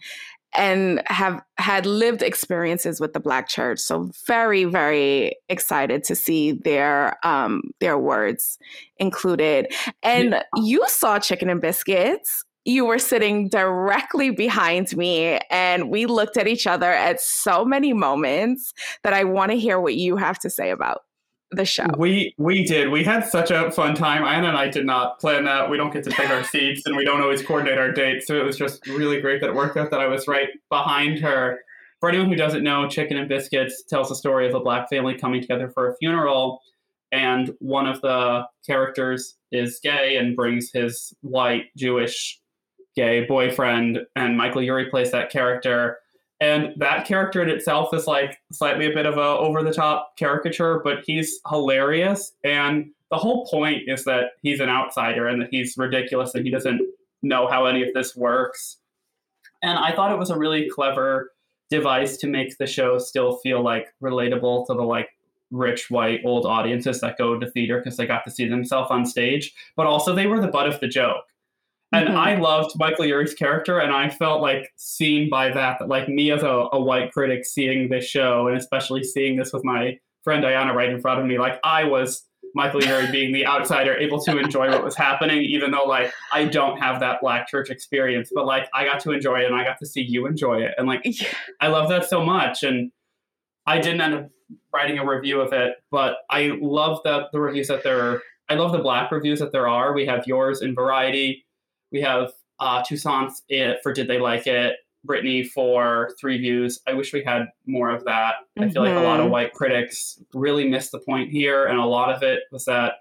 and 0.55 1.03
have 1.07 1.41
had 1.59 1.87
lived 1.87 2.23
experiences 2.23 3.01
with 3.01 3.13
the 3.13 3.21
black 3.21 3.49
church. 3.49 3.79
So 3.79 4.11
very 4.27 4.65
very 4.65 5.37
excited 5.49 6.05
to 6.05 6.15
see 6.15 6.53
their 6.53 7.17
um 7.27 7.63
their 7.81 7.99
words 7.99 8.59
included. 8.99 9.73
And 10.03 10.31
yeah. 10.31 10.43
you 10.57 10.83
saw 10.89 11.19
chicken 11.19 11.49
and 11.51 11.61
biscuits. 11.61 12.45
You 12.67 12.85
were 12.85 12.99
sitting 12.99 13.49
directly 13.49 14.31
behind 14.31 14.95
me 14.97 15.39
and 15.51 15.89
we 15.91 16.05
looked 16.07 16.37
at 16.37 16.47
each 16.47 16.67
other 16.67 16.93
at 16.93 17.21
so 17.21 17.65
many 17.65 17.95
moments 17.95 18.75
that 19.03 19.15
i 19.15 19.25
want 19.25 19.51
to 19.51 19.59
hear 19.59 19.81
what 19.81 19.95
you 19.95 20.17
have 20.17 20.39
to 20.41 20.51
say 20.51 20.71
about 20.71 21.01
the 21.53 21.65
show. 21.65 21.87
We 21.97 22.35
we 22.39 22.65
did. 22.65 22.91
We 22.91 23.05
had 23.05 23.27
such 23.27 23.51
a 23.51 23.71
fun 23.71 23.95
time. 23.95 24.23
Ayana 24.23 24.49
and 24.49 24.57
I 24.57 24.69
did 24.69 24.87
not 24.87 25.21
plan 25.21 25.45
that. 25.45 25.71
We 25.71 25.77
don't 25.77 25.93
get 25.93 26.05
to 26.05 26.11
pick 26.11 26.31
our 26.31 26.45
seats, 26.53 26.83
and 26.87 26.97
we 26.97 27.05
don't 27.05 27.21
always 27.21 27.43
coordinate 27.43 27.79
our 27.79 27.93
dates. 27.93 28.27
So 28.27 28.37
it 28.37 28.45
was 28.45 28.57
just 28.57 28.87
really 28.87 29.21
great 29.21 29.41
that 29.41 29.51
it 29.51 29.55
worked 29.55 29.77
out 29.77 29.91
that 29.91 30.01
I 30.01 30.07
was 30.07 30.29
right 30.29 30.49
behind 30.69 31.19
her. 31.21 31.61
For 31.99 32.09
anyone 32.09 32.29
who 32.29 32.37
doesn't 32.37 32.63
know, 32.63 32.89
Chicken 32.89 33.19
and 33.19 33.29
Biscuits 33.29 33.83
tells 33.83 34.09
the 34.09 34.15
story 34.15 34.49
of 34.49 34.55
a 34.55 34.61
black 34.61 34.89
family 34.89 35.19
coming 35.19 35.41
together 35.41 35.69
for 35.69 35.91
a 35.91 35.97
funeral, 35.97 36.63
and 37.13 37.55
one 37.59 37.87
of 37.87 38.01
the 38.01 38.47
characters 38.67 39.37
is 39.53 39.81
gay 39.83 40.17
and 40.17 40.37
brings 40.37 40.71
his 40.73 41.13
white 41.21 41.65
Jewish 41.77 42.41
gay 42.97 43.25
boyfriend, 43.27 43.99
and 44.17 44.37
Michael 44.37 44.63
Urie 44.63 44.89
plays 44.91 45.11
that 45.11 45.31
character 45.31 45.99
and 46.41 46.73
that 46.77 47.07
character 47.07 47.43
in 47.43 47.51
itself 47.51 47.93
is 47.93 48.07
like 48.07 48.39
slightly 48.51 48.87
a 48.87 48.95
bit 48.95 49.07
of 49.07 49.19
a 49.19 49.21
over 49.21 49.63
the 49.63 49.73
top 49.73 50.17
caricature 50.17 50.81
but 50.83 50.99
he's 51.05 51.41
hilarious. 51.49 52.33
And 52.45 52.91
the 53.11 53.19
whole 53.19 53.47
point 53.47 53.83
is 53.87 54.05
that 54.05 54.33
he's 54.43 54.61
an 54.61 54.69
outsider 54.69 55.27
and 55.29 55.43
that 55.43 55.49
he's 55.51 55.77
ridiculous 55.77 56.35
and 56.35 56.45
he 56.45 56.51
doesn't 56.51 56.81
know 57.23 57.47
how 57.49 57.67
any 57.67 57.83
of 57.87 57.93
this 57.95 58.17
works. 58.17 58.79
And 59.63 59.79
i 59.79 59.93
thought 59.93 60.13
it 60.13 60.19
was 60.19 60.31
a 60.31 60.39
really 60.39 60.69
clever 60.69 61.33
device 61.69 62.17
to 62.17 62.27
make 62.27 62.57
the 62.59 62.67
show 62.67 62.99
still 62.99 63.37
feel 63.39 63.63
like 63.63 63.95
relatable 64.03 64.67
to 64.67 64.75
the 64.75 64.83
like 64.83 65.11
rich 65.53 65.91
white 65.91 66.21
old 66.25 66.47
audiences 66.47 67.01
that 67.01 67.19
go 67.19 67.39
to 67.39 67.51
theater 67.51 67.79
because 67.79 67.97
they 67.97 68.07
got 68.07 68.25
to 68.25 68.31
see 68.31 68.49
themselves 68.49 68.91
on 68.91 69.05
stage. 69.05 69.53
But 69.77 69.87
also 69.87 70.15
they 70.15 70.27
were 70.27 70.41
the 70.41 70.49
butt 70.49 70.69
of 70.69 70.81
the 70.81 70.89
joke 70.89 71.25
and 71.93 72.09
mm-hmm. 72.09 72.17
I 72.17 72.37
loved 72.37 72.73
Michael 72.79 73.07
Urie's 73.07 73.35
character, 73.35 73.79
and 73.79 73.93
I 73.93 74.09
felt 74.09 74.43
like 74.43 74.73
seen 74.77 75.29
by 75.29 75.51
that. 75.51 75.79
That 75.79 75.89
like 75.89 76.09
me 76.09 76.31
as 76.31 76.43
a, 76.43 76.69
a 76.73 76.81
white 76.81 77.13
critic 77.13 77.45
seeing 77.45 77.89
this 77.89 78.05
show, 78.05 78.49
and 78.49 78.57
especially 78.57 79.05
seeing 79.05 79.37
this 79.37 79.53
with 79.53 79.65
my 79.65 79.99
friend 80.23 80.45
Ayana 80.45 80.75
right 80.75 80.91
in 80.91 81.01
front 81.01 81.21
of 81.21 81.27
me, 81.27 81.39
like 81.39 81.59
I 81.65 81.85
was 81.85 82.25
Michael 82.55 82.83
Urie 82.83 83.11
being 83.11 83.33
the 83.33 83.47
outsider, 83.47 83.97
able 83.97 84.21
to 84.23 84.39
enjoy 84.39 84.69
what 84.71 84.85
was 84.85 84.97
happening, 84.97 85.43
even 85.43 85.71
though 85.71 85.85
like 85.85 86.13
I 86.33 86.45
don't 86.45 86.79
have 86.79 87.01
that 87.01 87.21
black 87.21 87.49
church 87.49 87.71
experience, 87.71 88.31
but 88.35 88.47
like 88.47 88.69
I 88.75 88.85
got 88.85 89.01
to 89.01 89.13
enjoy 89.13 89.41
it 89.41 89.47
and 89.47 89.55
I 89.55 89.65
got 89.65 89.79
to 89.79 89.87
see 89.87 90.03
you 90.03 90.27
enjoy 90.27 90.63
it. 90.63 90.75
And 90.77 90.87
like 90.87 91.05
I 91.61 91.69
love 91.69 91.89
that 91.91 92.09
so 92.09 92.25
much. 92.25 92.63
And 92.63 92.91
I 93.67 93.79
didn't 93.79 94.01
end 94.01 94.15
up 94.15 94.31
writing 94.73 94.99
a 94.99 95.07
review 95.07 95.41
of 95.41 95.53
it, 95.53 95.77
but 95.91 96.17
I 96.29 96.53
love 96.61 97.01
that 97.05 97.27
the 97.33 97.41
reviews 97.41 97.69
that 97.69 97.85
there 97.85 98.23
I 98.49 98.55
love 98.55 98.73
the 98.73 98.79
black 98.79 99.13
reviews 99.13 99.39
that 99.39 99.53
there 99.53 99.69
are. 99.69 99.93
We 99.93 100.07
have 100.07 100.27
yours 100.27 100.61
in 100.61 100.75
Variety. 100.75 101.47
We 101.93 102.01
have 102.03 102.33
uh 102.59 102.83
Toussaint's 102.83 103.43
it 103.49 103.79
for 103.83 103.93
Did 103.93 104.09
They 104.09 104.19
Like 104.19 104.47
It? 104.47 104.77
Brittany 105.05 105.43
for 105.45 106.11
three 106.21 106.37
views. 106.37 106.81
I 106.87 106.93
wish 106.93 107.15
we 107.15 107.25
had 107.25 107.47
more 107.67 107.89
of 107.91 108.05
that. 108.05 108.35
I 108.59 108.69
feel 108.69 108.83
like 108.83 108.95
a 108.95 109.01
lot 109.01 109.19
of 109.19 109.27
Mhm. 109.27 109.31
white 109.31 109.55
critics 109.55 110.23
really 110.35 110.69
missed 110.69 110.93
the 110.93 110.99
point 110.99 111.31
here, 111.31 111.67
and 111.67 111.79
a 111.79 111.85
lot 111.87 112.15
of 112.15 112.23
it 112.23 112.41
was 112.53 112.67
that 112.67 112.97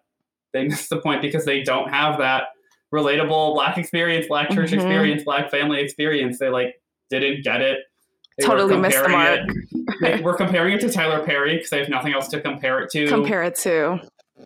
they 0.54 0.64
missed 0.68 0.90
the 0.90 1.02
point 1.02 1.22
because 1.22 1.44
they 1.44 1.62
don't 1.62 1.90
have 1.90 2.18
that 2.20 2.44
relatable 2.94 3.54
black 3.54 3.78
experience, 3.78 4.28
black 4.28 4.50
church 4.50 4.70
Mhm. 4.72 4.76
experience, 4.76 5.24
black 5.24 5.52
family 5.52 5.82
experience. 5.82 6.40
They 6.40 6.48
like 6.50 6.82
didn't 7.10 7.44
get 7.44 7.60
it. 7.62 7.80
They 8.38 8.46
Totally 8.46 8.78
missed 8.78 9.04
the 9.04 9.10
mark. 9.10 9.42
it- 10.02 10.24
we're 10.24 10.36
comparing 10.38 10.74
it 10.74 10.80
to 10.82 10.90
Tyler 10.90 11.26
Perry 11.26 11.56
because 11.56 11.70
they 11.70 11.80
have 11.80 11.90
nothing 11.90 12.14
else 12.14 12.30
to 12.30 12.40
compare 12.40 12.80
it 12.80 12.90
to. 12.92 13.08
Compare 13.08 13.44
it 13.44 13.56
to. 13.56 14.00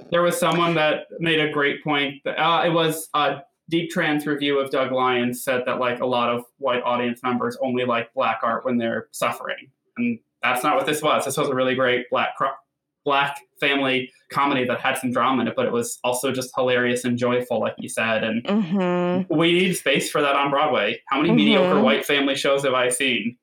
There 0.09 0.23
was 0.23 0.39
someone 0.39 0.73
that 0.73 1.05
made 1.19 1.39
a 1.39 1.51
great 1.51 1.83
point. 1.83 2.15
That, 2.25 2.39
uh, 2.43 2.63
it 2.65 2.71
was 2.71 3.09
a 3.13 3.41
Deep 3.69 3.89
Trans 3.89 4.25
review 4.27 4.59
of 4.59 4.69
Doug 4.71 4.91
Lyons 4.91 5.43
said 5.43 5.63
that 5.65 5.79
like 5.79 5.99
a 6.01 6.05
lot 6.05 6.29
of 6.29 6.43
white 6.57 6.83
audience 6.83 7.21
members 7.23 7.57
only 7.61 7.85
like 7.85 8.13
black 8.13 8.39
art 8.43 8.65
when 8.65 8.77
they're 8.77 9.07
suffering, 9.11 9.69
and 9.97 10.19
that's 10.41 10.63
not 10.63 10.75
what 10.75 10.85
this 10.85 11.01
was. 11.01 11.25
This 11.25 11.37
was 11.37 11.47
a 11.49 11.55
really 11.55 11.73
great 11.75 12.09
black 12.09 12.35
cro- 12.37 12.51
black 13.05 13.39
family 13.59 14.09
comedy 14.31 14.65
that 14.65 14.79
had 14.79 14.97
some 14.97 15.11
drama 15.11 15.41
in 15.41 15.47
it, 15.47 15.55
but 15.55 15.65
it 15.65 15.71
was 15.71 15.99
also 16.03 16.31
just 16.31 16.51
hilarious 16.55 17.03
and 17.05 17.17
joyful, 17.17 17.59
like 17.59 17.75
you 17.77 17.89
said. 17.89 18.23
And 18.23 18.45
hmm 18.47 19.33
we 19.33 19.53
need 19.53 19.73
space 19.75 20.09
for 20.09 20.21
that 20.21 20.35
on 20.35 20.49
Broadway. 20.51 21.01
How 21.07 21.17
many 21.21 21.29
Mhm. 21.31 21.35
mediocre 21.35 21.81
white 21.81 22.05
family 22.05 22.35
shows 22.35 22.63
have 22.63 22.73
I 22.73 22.89
seen? 22.89 23.37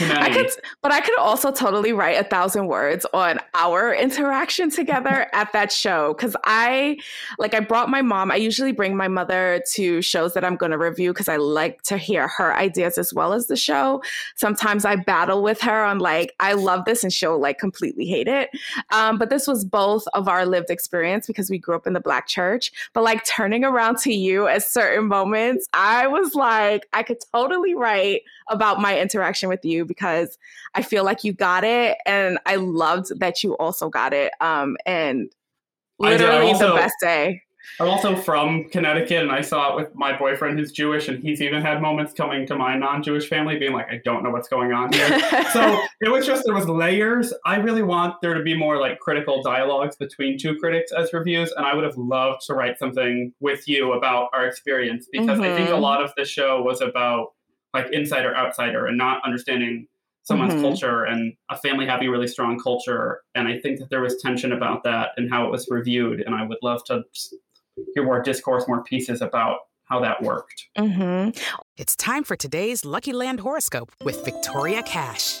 I 0.00 0.30
could, 0.32 0.50
but 0.80 0.92
I 0.92 1.00
could 1.00 1.18
also 1.18 1.50
totally 1.50 1.92
write 1.92 2.18
a 2.18 2.24
thousand 2.24 2.66
words 2.66 3.04
on 3.12 3.40
our 3.54 3.92
interaction 3.92 4.70
together 4.70 5.26
at 5.32 5.52
that 5.52 5.72
show. 5.72 6.14
Cause 6.14 6.36
I, 6.44 6.98
like, 7.38 7.54
I 7.54 7.60
brought 7.60 7.90
my 7.90 8.00
mom. 8.00 8.30
I 8.30 8.36
usually 8.36 8.72
bring 8.72 8.96
my 8.96 9.08
mother 9.08 9.62
to 9.72 10.00
shows 10.00 10.34
that 10.34 10.44
I'm 10.44 10.56
going 10.56 10.72
to 10.72 10.78
review 10.78 11.12
because 11.12 11.28
I 11.28 11.36
like 11.36 11.82
to 11.82 11.96
hear 11.96 12.28
her 12.28 12.54
ideas 12.54 12.96
as 12.96 13.12
well 13.12 13.32
as 13.32 13.48
the 13.48 13.56
show. 13.56 14.02
Sometimes 14.36 14.84
I 14.84 14.96
battle 14.96 15.42
with 15.42 15.60
her 15.62 15.84
on, 15.84 15.98
like, 15.98 16.34
I 16.40 16.52
love 16.52 16.84
this 16.84 17.02
and 17.02 17.12
she'll, 17.12 17.38
like, 17.38 17.58
completely 17.58 18.06
hate 18.06 18.28
it. 18.28 18.50
Um, 18.90 19.18
but 19.18 19.30
this 19.30 19.46
was 19.46 19.64
both 19.64 20.06
of 20.14 20.28
our 20.28 20.46
lived 20.46 20.70
experience 20.70 21.26
because 21.26 21.50
we 21.50 21.58
grew 21.58 21.74
up 21.74 21.86
in 21.86 21.92
the 21.92 22.00
Black 22.00 22.28
church. 22.28 22.72
But, 22.92 23.02
like, 23.02 23.24
turning 23.24 23.64
around 23.64 23.98
to 23.98 24.12
you 24.12 24.46
at 24.46 24.62
certain 24.62 25.06
moments, 25.06 25.66
I 25.74 26.06
was 26.06 26.34
like, 26.34 26.88
I 26.92 27.02
could 27.02 27.18
totally 27.32 27.74
write 27.74 28.22
about 28.48 28.80
my 28.80 28.98
interaction 28.98 29.48
with 29.48 29.64
you 29.64 29.84
because 29.84 30.38
I 30.74 30.82
feel 30.82 31.04
like 31.04 31.24
you 31.24 31.32
got 31.32 31.64
it, 31.64 31.98
and 32.06 32.38
I 32.46 32.56
loved 32.56 33.18
that 33.18 33.42
you 33.42 33.56
also 33.56 33.88
got 33.88 34.12
it. 34.12 34.32
Um, 34.40 34.76
and 34.86 35.30
literally 35.98 36.48
also, 36.48 36.68
the 36.68 36.74
best 36.74 36.94
day. 37.00 37.42
I'm 37.80 37.88
also 37.88 38.16
from 38.16 38.68
Connecticut, 38.70 39.22
and 39.22 39.32
I 39.32 39.40
saw 39.40 39.72
it 39.72 39.76
with 39.76 39.94
my 39.94 40.16
boyfriend 40.16 40.58
who's 40.58 40.72
Jewish, 40.72 41.08
and 41.08 41.22
he's 41.22 41.40
even 41.40 41.62
had 41.62 41.80
moments 41.80 42.12
coming 42.12 42.46
to 42.48 42.56
my 42.56 42.76
non-Jewish 42.76 43.28
family, 43.28 43.58
being 43.58 43.72
like, 43.72 43.86
"I 43.88 44.00
don't 44.04 44.22
know 44.22 44.30
what's 44.30 44.48
going 44.48 44.72
on 44.72 44.92
here." 44.92 45.18
so 45.52 45.80
it 46.00 46.10
was 46.10 46.26
just 46.26 46.44
there 46.44 46.54
was 46.54 46.68
layers. 46.68 47.32
I 47.46 47.56
really 47.56 47.82
want 47.82 48.20
there 48.20 48.34
to 48.34 48.42
be 48.42 48.56
more 48.56 48.78
like 48.78 48.98
critical 48.98 49.42
dialogues 49.42 49.96
between 49.96 50.38
two 50.38 50.56
critics 50.58 50.92
as 50.92 51.12
reviews, 51.12 51.52
and 51.52 51.64
I 51.64 51.74
would 51.74 51.84
have 51.84 51.96
loved 51.96 52.44
to 52.46 52.54
write 52.54 52.78
something 52.78 53.32
with 53.40 53.68
you 53.68 53.92
about 53.92 54.30
our 54.32 54.46
experience 54.46 55.08
because 55.10 55.40
I 55.40 55.54
think 55.54 55.70
a 55.70 55.74
Mhm. 55.74 55.80
lot 55.80 56.02
of 56.02 56.12
the 56.16 56.24
show 56.24 56.62
was 56.62 56.80
about 56.80 57.32
like 57.74 57.90
insider 57.92 58.36
outsider 58.36 58.86
and 58.86 58.96
not 58.98 59.22
understanding 59.24 59.86
someone's 60.24 60.54
Mhm. 60.54 60.60
culture 60.62 61.04
and 61.04 61.34
a 61.50 61.56
family 61.56 61.84
having 61.86 62.06
a 62.08 62.10
really 62.10 62.28
strong 62.28 62.58
culture 62.58 63.22
and 63.34 63.48
i 63.48 63.58
think 63.58 63.78
that 63.80 63.90
there 63.90 64.00
was 64.00 64.20
tension 64.22 64.52
about 64.52 64.84
that 64.84 65.10
and 65.16 65.28
how 65.30 65.44
it 65.46 65.50
was 65.50 65.66
reviewed 65.70 66.20
and 66.20 66.34
i 66.34 66.44
would 66.44 66.58
love 66.62 66.84
to 66.84 67.02
hear 67.94 68.04
more 68.04 68.22
discourse 68.22 68.68
more 68.68 68.84
pieces 68.84 69.20
about 69.20 69.58
how 69.84 69.98
that 70.00 70.22
worked 70.22 70.68
hmm 70.76 71.30
It's 71.76 71.96
time 71.96 72.22
for 72.24 72.36
today's 72.36 72.84
Lucky 72.84 73.12
Land 73.12 73.40
horoscope 73.40 73.90
with 74.04 74.24
Victoria 74.24 74.82
Cash. 74.82 75.40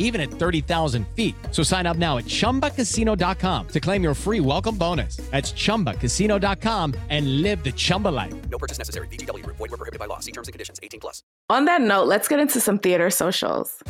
even 0.00 0.20
at 0.20 0.28
30,000 0.28 1.06
feet. 1.14 1.36
So 1.52 1.62
sign 1.62 1.86
up 1.86 1.96
now 1.96 2.18
at 2.18 2.24
chumbacasino.com 2.24 3.68
to 3.68 3.80
claim 3.80 4.02
your 4.02 4.14
free 4.14 4.40
welcome 4.40 4.76
bonus. 4.76 5.18
That's 5.30 5.52
chumbacasino.com 5.52 6.94
and 7.08 7.42
live 7.42 7.62
the 7.62 7.72
Chumba 7.72 8.08
life. 8.08 8.34
No 8.50 8.58
purchase 8.58 8.78
necessary. 8.78 9.06
VGW 9.08 9.44
Group. 9.44 9.58
Void 9.58 9.70
were 9.70 9.76
prohibited 9.76 10.00
by 10.00 10.06
law. 10.06 10.18
See 10.18 10.32
terms 10.32 10.48
and 10.48 10.52
conditions. 10.52 10.80
18 10.82 10.98
plus. 10.98 11.22
On 11.48 11.66
that 11.66 11.80
note, 11.80 12.08
let's 12.08 12.26
get 12.26 12.40
into 12.40 12.60
some 12.60 12.78
theater 12.78 13.10
socials. 13.10 13.82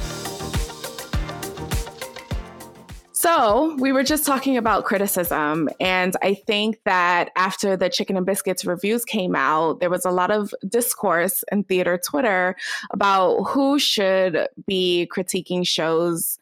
So, 3.21 3.77
we 3.79 3.93
were 3.93 4.03
just 4.03 4.25
talking 4.25 4.57
about 4.57 4.87
criticism, 4.87 5.69
and 5.79 6.17
I 6.23 6.33
think 6.33 6.81
that 6.87 7.29
after 7.37 7.77
the 7.77 7.91
Chicken 7.91 8.17
and 8.17 8.25
Biscuits 8.25 8.65
reviews 8.65 9.05
came 9.05 9.37
out, 9.37 9.79
there 9.79 9.91
was 9.91 10.07
a 10.07 10.11
lot 10.11 10.31
of 10.31 10.55
discourse 10.67 11.45
in 11.53 11.65
theater 11.65 12.01
Twitter 12.03 12.57
about 12.93 13.43
who 13.43 13.79
should 13.79 14.49
be 14.67 15.07
critiquing 15.15 15.67
shows, 15.67 16.39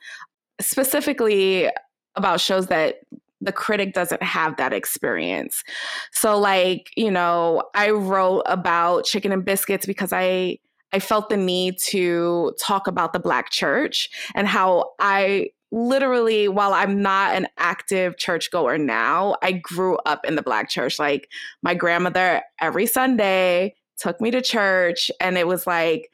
specifically 0.60 1.68
about 2.14 2.40
shows 2.40 2.68
that 2.68 3.00
the 3.40 3.50
critic 3.50 3.92
doesn't 3.92 4.22
have 4.22 4.56
that 4.58 4.72
experience. 4.72 5.64
So, 6.12 6.38
like, 6.38 6.92
you 6.96 7.10
know, 7.10 7.64
I 7.74 7.90
wrote 7.90 8.42
about 8.46 9.04
Chicken 9.04 9.32
and 9.32 9.44
Biscuits 9.44 9.84
because 9.84 10.12
I 10.12 10.60
I 10.92 11.00
felt 11.00 11.28
the 11.28 11.36
need 11.36 11.78
to 11.88 12.54
talk 12.62 12.86
about 12.86 13.12
the 13.12 13.18
Black 13.18 13.50
church 13.50 14.08
and 14.36 14.46
how 14.46 14.92
I 15.00 15.50
literally, 15.70 16.48
while 16.48 16.72
I'm 16.72 17.02
not 17.02 17.34
an 17.34 17.48
active 17.58 18.16
churchgoer 18.16 18.78
now, 18.78 19.36
I 19.42 19.52
grew 19.52 19.96
up 20.06 20.24
in 20.24 20.34
the 20.34 20.42
Black 20.42 20.68
church. 20.68 20.98
Like 20.98 21.28
my 21.62 21.74
grandmother 21.74 22.42
every 22.60 22.86
Sunday 22.86 23.74
took 23.98 24.20
me 24.20 24.30
to 24.30 24.40
church, 24.40 25.10
and 25.20 25.36
it 25.36 25.46
was 25.46 25.66
like 25.66 26.10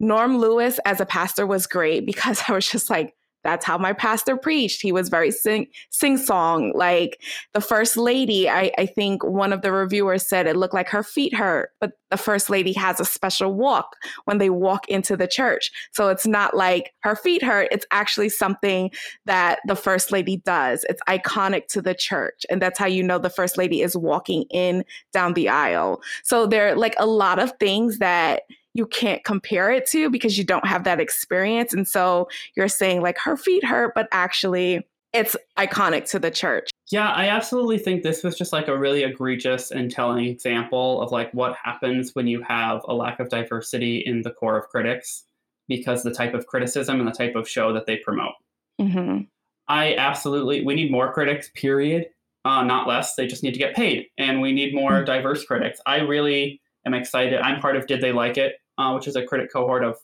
Norm 0.00 0.38
Lewis 0.38 0.78
as 0.84 1.00
a 1.00 1.06
pastor 1.06 1.46
was 1.46 1.66
great 1.66 2.06
because 2.06 2.42
I 2.48 2.52
was 2.52 2.68
just 2.68 2.90
like, 2.90 3.14
that's 3.46 3.64
how 3.64 3.78
my 3.78 3.92
pastor 3.92 4.36
preached. 4.36 4.82
He 4.82 4.90
was 4.90 5.08
very 5.08 5.30
sing 5.30 5.68
sing 5.90 6.16
song. 6.16 6.72
Like 6.74 7.22
the 7.54 7.60
first 7.60 7.96
lady, 7.96 8.50
I, 8.50 8.72
I 8.76 8.86
think 8.86 9.22
one 9.22 9.52
of 9.52 9.62
the 9.62 9.70
reviewers 9.70 10.28
said 10.28 10.48
it 10.48 10.56
looked 10.56 10.74
like 10.74 10.88
her 10.88 11.04
feet 11.04 11.32
hurt, 11.32 11.70
but 11.80 11.92
the 12.10 12.16
first 12.16 12.50
lady 12.50 12.72
has 12.72 12.98
a 12.98 13.04
special 13.04 13.54
walk 13.54 13.94
when 14.24 14.38
they 14.38 14.50
walk 14.50 14.88
into 14.88 15.16
the 15.16 15.28
church. 15.28 15.70
So 15.92 16.08
it's 16.08 16.26
not 16.26 16.56
like 16.56 16.92
her 17.00 17.14
feet 17.14 17.40
hurt. 17.40 17.68
It's 17.70 17.86
actually 17.92 18.30
something 18.30 18.90
that 19.26 19.60
the 19.68 19.76
first 19.76 20.10
lady 20.10 20.38
does. 20.38 20.84
It's 20.88 21.02
iconic 21.08 21.68
to 21.68 21.80
the 21.80 21.94
church. 21.94 22.44
And 22.50 22.60
that's 22.60 22.80
how 22.80 22.86
you 22.86 23.02
know 23.04 23.18
the 23.18 23.30
first 23.30 23.56
lady 23.56 23.80
is 23.80 23.96
walking 23.96 24.42
in 24.50 24.84
down 25.12 25.34
the 25.34 25.48
aisle. 25.48 26.02
So 26.24 26.48
there 26.48 26.72
are 26.72 26.74
like 26.74 26.96
a 26.98 27.06
lot 27.06 27.38
of 27.38 27.52
things 27.60 27.98
that 27.98 28.42
you 28.76 28.86
can't 28.86 29.24
compare 29.24 29.70
it 29.70 29.86
to 29.86 30.10
because 30.10 30.36
you 30.36 30.44
don't 30.44 30.66
have 30.66 30.84
that 30.84 31.00
experience. 31.00 31.72
And 31.72 31.88
so 31.88 32.28
you're 32.54 32.68
saying 32.68 33.00
like 33.00 33.18
her 33.18 33.36
feet 33.36 33.64
hurt, 33.64 33.94
but 33.94 34.06
actually 34.12 34.86
it's 35.12 35.34
iconic 35.56 36.08
to 36.10 36.18
the 36.18 36.30
church. 36.30 36.68
Yeah, 36.90 37.10
I 37.10 37.28
absolutely 37.28 37.78
think 37.78 38.02
this 38.02 38.22
was 38.22 38.36
just 38.36 38.52
like 38.52 38.68
a 38.68 38.76
really 38.76 39.02
egregious 39.02 39.70
and 39.70 39.90
telling 39.90 40.26
example 40.26 41.00
of 41.00 41.10
like 41.10 41.32
what 41.32 41.56
happens 41.56 42.14
when 42.14 42.26
you 42.26 42.42
have 42.42 42.82
a 42.86 42.94
lack 42.94 43.18
of 43.18 43.30
diversity 43.30 44.02
in 44.04 44.22
the 44.22 44.30
core 44.30 44.58
of 44.58 44.68
critics 44.68 45.24
because 45.68 46.02
the 46.02 46.12
type 46.12 46.34
of 46.34 46.46
criticism 46.46 47.00
and 47.00 47.08
the 47.08 47.12
type 47.12 47.34
of 47.34 47.48
show 47.48 47.72
that 47.72 47.86
they 47.86 47.96
promote. 47.96 48.34
Mm-hmm. 48.80 49.22
I 49.68 49.94
absolutely 49.96 50.64
we 50.64 50.74
need 50.74 50.92
more 50.92 51.12
critics, 51.12 51.50
period. 51.54 52.06
uh, 52.44 52.62
not 52.62 52.86
less. 52.86 53.16
They 53.16 53.26
just 53.26 53.42
need 53.42 53.54
to 53.54 53.58
get 53.58 53.74
paid, 53.74 54.06
and 54.18 54.40
we 54.40 54.52
need 54.52 54.74
more 54.74 55.02
diverse 55.04 55.44
critics. 55.44 55.80
I 55.86 55.98
really 55.98 56.60
am 56.84 56.94
excited. 56.94 57.40
I'm 57.40 57.60
part 57.60 57.76
of 57.76 57.88
Did 57.88 58.00
They 58.00 58.12
Like 58.12 58.38
It, 58.38 58.54
uh, 58.78 58.92
which 58.92 59.06
is 59.08 59.16
a 59.16 59.24
critic 59.24 59.52
cohort 59.52 59.84
of 59.84 59.96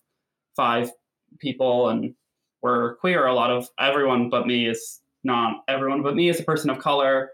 five 0.56 0.90
people, 1.38 1.88
and 1.88 2.14
we're 2.62 2.96
queer. 2.96 3.26
A 3.26 3.34
lot 3.34 3.50
of 3.50 3.68
everyone 3.78 4.30
but 4.30 4.46
me 4.46 4.66
is 4.68 5.00
not. 5.24 5.62
Everyone 5.68 6.02
but 6.02 6.14
me 6.14 6.28
is 6.28 6.40
a 6.40 6.44
person 6.44 6.70
of 6.70 6.78
color. 6.78 7.30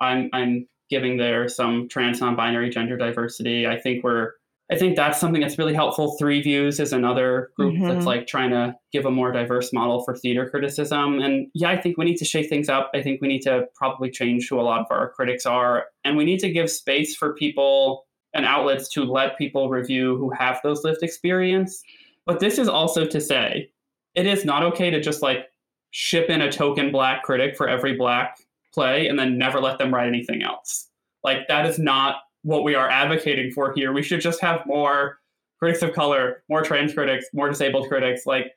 I'm 0.00 0.30
I'm 0.32 0.68
giving 0.90 1.16
there 1.18 1.48
some 1.48 1.88
trans, 1.88 2.20
non-binary, 2.20 2.70
gender 2.70 2.96
diversity. 2.96 3.66
I 3.66 3.78
think 3.78 4.04
we're 4.04 4.32
I 4.70 4.76
think 4.76 4.96
that's 4.96 5.18
something 5.18 5.40
that's 5.40 5.56
really 5.58 5.72
helpful. 5.72 6.16
Three 6.18 6.42
Views 6.42 6.78
is 6.78 6.92
another 6.92 7.50
group 7.56 7.74
Mhm. 7.74 7.88
that's 7.88 8.04
like 8.04 8.26
trying 8.26 8.50
to 8.50 8.74
give 8.92 9.06
a 9.06 9.10
more 9.10 9.32
diverse 9.32 9.72
model 9.72 10.04
for 10.04 10.14
theater 10.14 10.46
criticism. 10.48 11.20
And 11.20 11.46
yeah, 11.54 11.70
I 11.70 11.80
think 11.80 11.96
we 11.96 12.04
need 12.04 12.18
to 12.18 12.26
shake 12.26 12.50
things 12.50 12.68
up. 12.68 12.90
I 12.94 13.00
think 13.02 13.22
we 13.22 13.28
need 13.28 13.40
to 13.42 13.66
probably 13.74 14.10
change 14.10 14.46
who 14.48 14.60
a 14.60 14.62
lot 14.62 14.80
of 14.80 14.86
our 14.90 15.08
critics 15.12 15.46
are. 15.46 15.86
And 16.04 16.18
we 16.18 16.26
need 16.26 16.40
to 16.40 16.50
give 16.50 16.70
space 16.70 17.16
for 17.16 17.32
people 17.34 18.04
and 18.34 18.44
outlets 18.44 18.88
to 18.90 19.04
let 19.04 19.38
people 19.38 19.68
review 19.70 20.16
who 20.16 20.30
have 20.30 20.60
those 20.62 20.84
lived 20.84 21.02
experience. 21.02 21.82
But 22.26 22.40
this 22.40 22.58
is 22.58 22.68
also 22.68 23.06
to 23.06 23.20
say, 23.20 23.70
it 24.14 24.26
is 24.26 24.44
not 24.44 24.62
okay 24.64 24.90
to 24.90 25.00
just 25.00 25.22
like 25.22 25.46
ship 25.90 26.28
in 26.28 26.42
a 26.42 26.52
token 26.52 26.92
black 26.92 27.22
critic 27.22 27.56
for 27.56 27.68
every 27.68 27.96
black 27.96 28.38
play 28.74 29.08
and 29.08 29.18
then 29.18 29.38
never 29.38 29.60
let 29.60 29.78
them 29.78 29.92
write 29.92 30.08
anything 30.08 30.42
else. 30.42 30.88
Like 31.24 31.48
that 31.48 31.66
is 31.66 31.78
not 31.78 32.16
what 32.42 32.64
we 32.64 32.74
are 32.74 32.88
advocating 32.88 33.50
for 33.50 33.72
here. 33.72 33.92
We 33.92 34.02
should 34.02 34.20
just 34.20 34.40
have 34.40 34.64
more 34.66 35.18
critics 35.58 35.82
of 35.82 35.92
color, 35.92 36.42
more 36.48 36.62
trans 36.62 36.94
critics, 36.94 37.26
more 37.32 37.48
disabled 37.48 37.88
critics. 37.88 38.26
Like 38.26 38.52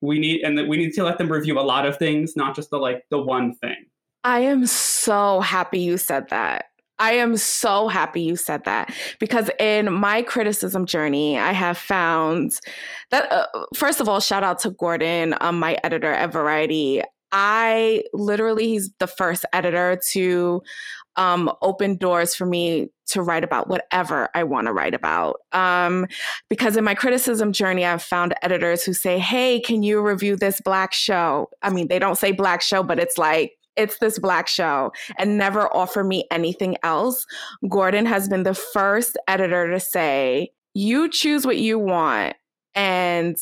we 0.00 0.18
need, 0.18 0.42
and 0.42 0.68
we 0.68 0.76
need 0.76 0.92
to 0.94 1.04
let 1.04 1.18
them 1.18 1.30
review 1.30 1.58
a 1.58 1.62
lot 1.62 1.86
of 1.86 1.96
things, 1.96 2.36
not 2.36 2.54
just 2.54 2.70
the 2.70 2.78
like 2.78 3.04
the 3.10 3.18
one 3.18 3.54
thing. 3.54 3.86
I 4.24 4.40
am 4.40 4.66
so 4.66 5.40
happy 5.40 5.80
you 5.80 5.98
said 5.98 6.28
that. 6.28 6.66
I 7.02 7.14
am 7.14 7.36
so 7.36 7.88
happy 7.88 8.20
you 8.20 8.36
said 8.36 8.62
that 8.62 8.94
because 9.18 9.50
in 9.58 9.92
my 9.92 10.22
criticism 10.22 10.86
journey, 10.86 11.36
I 11.36 11.50
have 11.50 11.76
found 11.76 12.60
that, 13.10 13.30
uh, 13.32 13.46
first 13.74 14.00
of 14.00 14.08
all, 14.08 14.20
shout 14.20 14.44
out 14.44 14.60
to 14.60 14.70
Gordon, 14.70 15.34
um, 15.40 15.58
my 15.58 15.76
editor 15.82 16.12
at 16.12 16.32
Variety. 16.32 17.02
I 17.32 18.04
literally, 18.12 18.68
he's 18.68 18.92
the 19.00 19.08
first 19.08 19.44
editor 19.52 20.00
to 20.12 20.62
um, 21.16 21.50
open 21.60 21.96
doors 21.96 22.36
for 22.36 22.46
me 22.46 22.90
to 23.06 23.20
write 23.20 23.42
about 23.42 23.68
whatever 23.68 24.28
I 24.36 24.44
want 24.44 24.68
to 24.68 24.72
write 24.72 24.94
about. 24.94 25.40
Um, 25.50 26.06
because 26.48 26.76
in 26.76 26.84
my 26.84 26.94
criticism 26.94 27.52
journey, 27.52 27.84
I've 27.84 28.02
found 28.02 28.34
editors 28.42 28.84
who 28.84 28.92
say, 28.92 29.18
Hey, 29.18 29.58
can 29.58 29.82
you 29.82 30.00
review 30.00 30.36
this 30.36 30.60
Black 30.60 30.92
show? 30.92 31.50
I 31.62 31.70
mean, 31.70 31.88
they 31.88 31.98
don't 31.98 32.16
say 32.16 32.30
Black 32.30 32.62
show, 32.62 32.84
but 32.84 33.00
it's 33.00 33.18
like, 33.18 33.54
it's 33.76 33.98
this 33.98 34.18
black 34.18 34.48
show 34.48 34.92
and 35.18 35.38
never 35.38 35.74
offer 35.74 36.04
me 36.04 36.24
anything 36.30 36.76
else. 36.82 37.26
Gordon 37.68 38.06
has 38.06 38.28
been 38.28 38.42
the 38.42 38.54
first 38.54 39.16
editor 39.28 39.70
to 39.70 39.80
say, 39.80 40.50
you 40.74 41.08
choose 41.08 41.46
what 41.46 41.58
you 41.58 41.78
want 41.78 42.36
and 42.74 43.36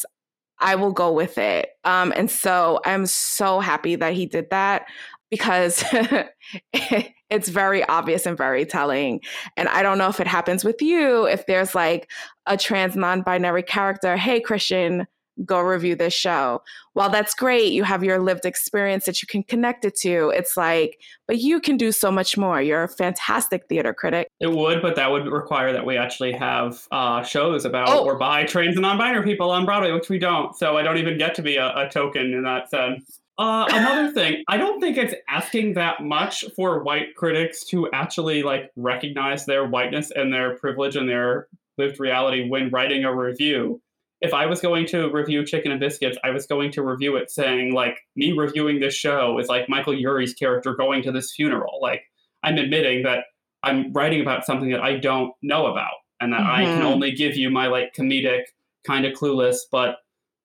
I 0.59 0.75
will 0.75 0.93
go 0.93 1.13
with 1.13 1.39
it. 1.39 1.71
Um, 1.85 2.13
and 2.15 2.31
so 2.31 2.81
I'm 2.85 3.07
so 3.07 3.61
happy 3.61 3.97
that 3.97 4.13
he 4.13 4.27
did 4.27 4.51
that 4.51 4.87
because 5.31 5.85
it's 6.73 7.49
very 7.49 7.85
obvious 7.85 8.27
and 8.27 8.37
very 8.37 8.67
telling. 8.67 9.21
And 9.57 9.69
I 9.69 9.83
don't 9.83 9.99
know 9.99 10.09
if 10.09 10.21
it 10.21 10.27
happens 10.27 10.65
with 10.65 10.83
you, 10.83 11.25
if 11.27 11.47
there's 11.47 11.75
like 11.75 12.11
a 12.47 12.57
trans 12.57 12.97
non 12.97 13.23
binary 13.23 13.63
character, 13.63 14.17
hey, 14.17 14.41
Christian, 14.41 15.07
go 15.45 15.61
review 15.61 15.95
this 15.95 16.15
show. 16.15 16.63
While 16.93 17.11
that's 17.11 17.35
great, 17.35 17.73
you 17.73 17.85
have 17.85 18.03
your 18.05 18.19
lived 18.19 18.45
experience 18.45 19.05
that 19.07 19.23
you 19.23 19.27
can 19.27 19.43
connect 19.43 19.85
it 19.85 19.95
to. 20.01 20.31
It's 20.35 20.57
like, 20.57 20.99
but 21.27 21.39
you 21.39 21.61
can 21.61 21.77
do 21.77 21.93
so 21.93 22.11
much 22.11 22.37
more. 22.37 22.61
You're 22.61 22.83
a 22.85 22.89
fantastic 22.89 23.67
theater 23.69 23.95
critic. 23.95 24.29
It 24.41 24.51
would, 24.51 24.83
but 24.83 24.97
that 24.97 25.11
would 25.11 25.27
require 25.27 25.73
that 25.73 25.87
we 25.87 25.97
actually 25.97 26.33
have 26.33 26.87
uh, 26.91 27.23
shows 27.23 27.65
about 27.65 27.89
Oh. 27.89 28.05
or 28.05 28.17
by 28.19 28.45
trans 28.45 28.77
and 28.77 28.83
non-binary 28.83 29.25
people 29.25 29.51
on 29.51 29.65
Broadway, 29.65 29.93
which 29.93 30.09
we 30.09 30.19
don't. 30.19 30.57
So 30.57 30.77
I 30.77 30.83
don't 30.83 30.99
even 30.99 31.17
get 31.19 31.35
to 31.37 31.43
be 31.43 31.57
a, 31.57 31.69
a 31.77 31.89
token 31.89 32.33
in 32.35 32.43
that 32.45 32.69
sense. 32.71 33.21
Uh, 33.39 33.65
another 33.71 34.11
thing, 34.15 34.45
I 34.49 34.59
don't 34.59 34.81
think 34.81 34.99
it's 34.99 35.15
asking 35.29 35.75
that 35.75 36.03
much 36.03 36.45
for 36.55 36.83
white 36.83 37.15
critics 37.17 37.65
to 37.67 37.89
actually 37.93 38.43
like 38.43 38.71
recognize 38.77 39.47
their 39.47 39.67
whiteness 39.67 40.11
and 40.11 40.31
their 40.33 40.57
privilege 40.59 40.97
and 40.97 41.09
their 41.09 41.49
lived 41.79 41.99
reality 41.99 42.49
when 42.51 42.69
writing 42.69 43.05
a 43.05 43.15
review. 43.15 43.81
If 44.21 44.35
I 44.35 44.47
was 44.47 44.61
going 44.61 44.87
to 44.89 45.09
review 45.11 45.45
Chicken 45.47 45.71
and 45.73 45.81
Biscuits, 45.81 46.19
I 46.23 46.31
was 46.31 46.47
going 46.47 46.73
to 46.73 46.83
review 46.83 47.17
it 47.17 47.31
saying 47.31 47.73
like 47.73 47.99
me 48.17 48.33
reviewing 48.33 48.79
this 48.81 48.95
show 48.95 49.39
is 49.39 49.49
like 49.49 49.69
Michael 49.69 49.95
Urie's 49.95 50.35
character 50.35 50.75
going 50.75 51.03
to 51.05 51.13
this 51.13 51.33
funeral. 51.33 51.79
Like 51.81 52.03
I'm 52.43 52.59
admitting 52.59 53.03
that 53.05 53.25
I'm 53.63 53.93
writing 53.93 54.21
about 54.21 54.45
something 54.45 54.71
that 54.71 54.81
I 54.83 54.97
don't 54.99 55.33
know 55.43 55.67
about 55.67 55.93
and 56.21 56.33
that 56.33 56.41
I 56.43 56.65
can 56.65 56.83
Mhm. 56.83 56.85
only 56.93 57.13
give 57.13 57.37
you 57.37 57.51
my 57.51 57.67
like 57.69 57.95
comedic, 57.95 58.43
kind 58.87 59.07
of 59.07 59.15
clueless 59.15 59.59
but 59.73 59.97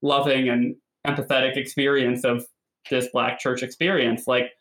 loving 0.01 0.47
and 0.49 0.75
empathetic 1.05 1.57
experience 1.57 2.23
of 2.23 2.45
this 2.89 3.07
black 3.11 3.39
church 3.39 3.61
experience. 3.63 4.25
Like 4.27 4.51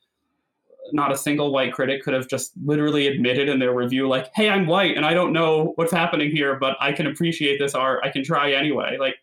not 0.92 1.12
a 1.12 1.16
single 1.16 1.52
white 1.52 1.72
critic 1.72 2.02
could 2.02 2.14
have 2.14 2.28
just 2.28 2.52
literally 2.64 3.06
admitted 3.06 3.48
in 3.48 3.58
their 3.58 3.74
review 3.74 4.08
like, 4.08 4.30
"Hey, 4.34 4.48
I'm 4.50 4.66
white 4.66 4.96
and 4.96 5.06
I 5.06 5.14
don't 5.14 5.32
know 5.32 5.72
what's 5.76 5.92
happening 5.92 6.30
here, 6.30 6.56
but 6.56 6.76
I 6.80 6.92
can 6.92 7.06
appreciate 7.06 7.58
this 7.58 7.74
art. 7.74 8.00
I 8.04 8.10
can 8.10 8.22
try 8.24 8.52
anyway." 8.52 8.96
Like 8.98 9.16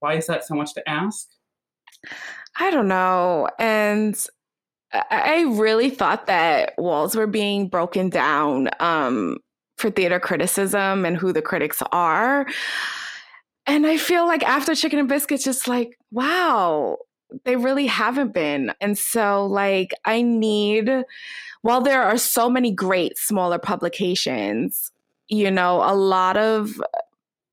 why 0.00 0.14
is 0.14 0.26
that 0.26 0.44
so 0.44 0.54
much 0.54 0.74
to 0.74 0.88
ask? 0.88 1.28
I 2.58 2.70
don't 2.70 2.88
know. 2.88 3.48
And 3.58 4.18
I 4.92 5.42
really 5.48 5.90
thought 5.90 6.26
that 6.26 6.74
walls 6.76 7.14
were 7.14 7.28
being 7.28 7.68
broken 7.68 8.10
down 8.10 8.70
um, 8.80 9.36
for 9.78 9.90
theater 9.90 10.18
criticism 10.18 11.04
and 11.04 11.16
who 11.16 11.32
the 11.32 11.42
critics 11.42 11.82
are. 11.92 12.46
And 13.66 13.86
I 13.86 13.98
feel 13.98 14.26
like 14.26 14.42
after 14.42 14.74
Chicken 14.74 14.98
and 14.98 15.08
Biscuits, 15.08 15.44
just 15.44 15.68
like, 15.68 15.96
wow, 16.10 16.96
they 17.44 17.56
really 17.56 17.86
haven't 17.86 18.32
been. 18.32 18.72
And 18.80 18.96
so, 18.96 19.46
like, 19.46 19.92
I 20.04 20.22
need, 20.22 20.90
while 21.62 21.80
there 21.80 22.02
are 22.02 22.18
so 22.18 22.48
many 22.48 22.72
great 22.72 23.18
smaller 23.18 23.58
publications, 23.58 24.90
you 25.28 25.50
know, 25.50 25.82
a 25.82 25.94
lot 25.94 26.36
of 26.36 26.80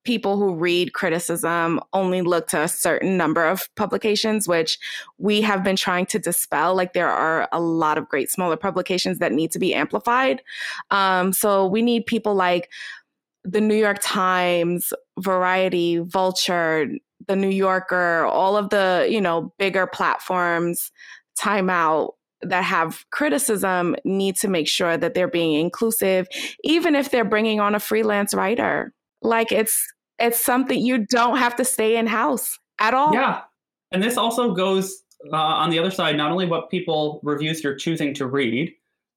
people 0.08 0.38
who 0.38 0.56
read 0.56 0.94
criticism 0.94 1.82
only 1.92 2.22
look 2.22 2.48
to 2.48 2.62
a 2.62 2.68
certain 2.68 3.18
number 3.18 3.46
of 3.46 3.70
publications, 3.76 4.48
which 4.48 4.80
we 5.18 5.42
have 5.42 5.66
been 5.66 5.76
trying 5.76 6.06
to 6.06 6.18
dispel. 6.18 6.74
Like 6.74 6.94
there 6.94 7.10
are 7.10 7.50
a 7.52 7.60
lot 7.60 7.98
of 7.98 8.08
great 8.08 8.32
smaller 8.32 8.56
publications 8.56 9.20
that 9.20 9.34
need 9.34 9.52
to 9.52 9.60
be 9.60 9.76
amplified. 9.76 10.42
Um, 10.92 11.34
so 11.34 11.68
we 11.68 11.82
need 11.82 12.06
people 12.06 12.36
like 12.36 12.70
the 13.44 13.60
New 13.60 13.76
York 13.76 13.98
Times, 14.02 14.94
Variety, 15.20 15.98
Vulture, 15.98 16.88
the 17.28 17.36
New 17.36 17.50
Yorker, 17.50 18.26
all 18.26 18.58
of 18.58 18.70
the, 18.70 19.08
you 19.10 19.22
know, 19.22 19.54
bigger 19.58 19.88
platforms, 19.88 20.92
Time 21.38 21.70
Out 21.70 22.14
that 22.42 22.64
have 22.64 23.04
criticism 23.12 23.96
need 24.06 24.36
to 24.38 24.48
make 24.48 24.68
sure 24.68 24.98
that 24.98 25.14
they're 25.14 25.28
being 25.28 25.60
inclusive 25.60 26.28
even 26.64 26.96
if 26.96 27.10
they're 27.10 27.26
bringing 27.26 27.60
on 27.60 27.74
a 27.74 27.80
freelance 27.80 28.34
writer. 28.34 28.94
Like 29.22 29.52
it's 29.52 29.84
it's 30.20 30.44
something 30.44 30.80
you 30.80 31.06
don't 31.06 31.38
have 31.38 31.56
to 31.56 31.66
stay 31.66 31.98
in 31.98 32.08
house 32.08 32.58
at 32.80 32.94
all. 32.94 33.14
Yeah. 33.14 33.42
And 33.92 34.04
this 34.04 34.18
also 34.18 34.54
goes 34.54 35.04
uh, 35.32 35.36
on 35.36 35.70
the 35.70 35.80
other 35.80 35.92
side, 35.92 36.18
not 36.18 36.32
only 36.32 36.46
what 36.46 36.70
people 36.70 37.20
reviews 37.24 37.64
you're 37.64 37.76
choosing 37.76 38.14
to 38.16 38.28
read, 38.28 38.72